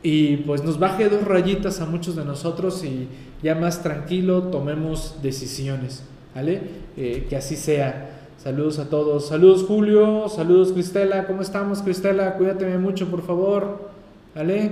[0.04, 3.08] y pues nos baje dos rayitas a muchos de nosotros y
[3.42, 6.04] ya más tranquilo tomemos decisiones,
[6.36, 6.62] ¿vale?
[6.98, 8.10] Eh, que así sea.
[8.38, 9.28] Saludos a todos.
[9.28, 11.26] Saludos Julio, saludos Cristela.
[11.26, 12.36] ¿Cómo estamos Cristela?
[12.36, 13.90] Cuídate mucho por favor.
[14.36, 14.72] ¿Vale?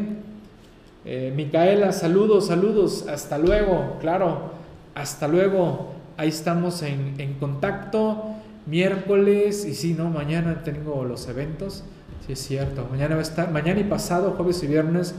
[1.05, 3.07] Eh, Micaela, saludos, saludos.
[3.07, 4.51] Hasta luego, claro.
[4.93, 5.93] Hasta luego.
[6.17, 8.25] Ahí estamos en, en contacto.
[8.65, 11.83] Miércoles y sí, no, mañana tengo los eventos.
[12.25, 12.87] Sí, es cierto.
[12.89, 15.15] Mañana va a estar, mañana y pasado, jueves y viernes,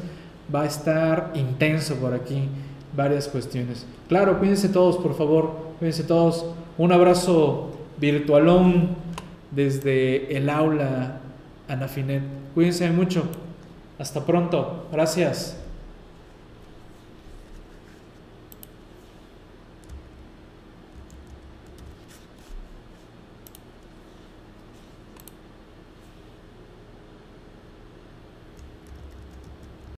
[0.55, 2.49] va a estar intenso por aquí.
[2.97, 3.87] Varias cuestiones.
[4.09, 5.51] Claro, cuídense todos, por favor.
[5.79, 6.47] Cuídense todos.
[6.79, 8.91] Un abrazo virtualón
[9.51, 11.21] desde el aula
[11.69, 12.23] Anafinet.
[12.55, 13.25] Cuídense mucho.
[13.99, 14.87] Hasta pronto.
[14.93, 15.64] Gracias.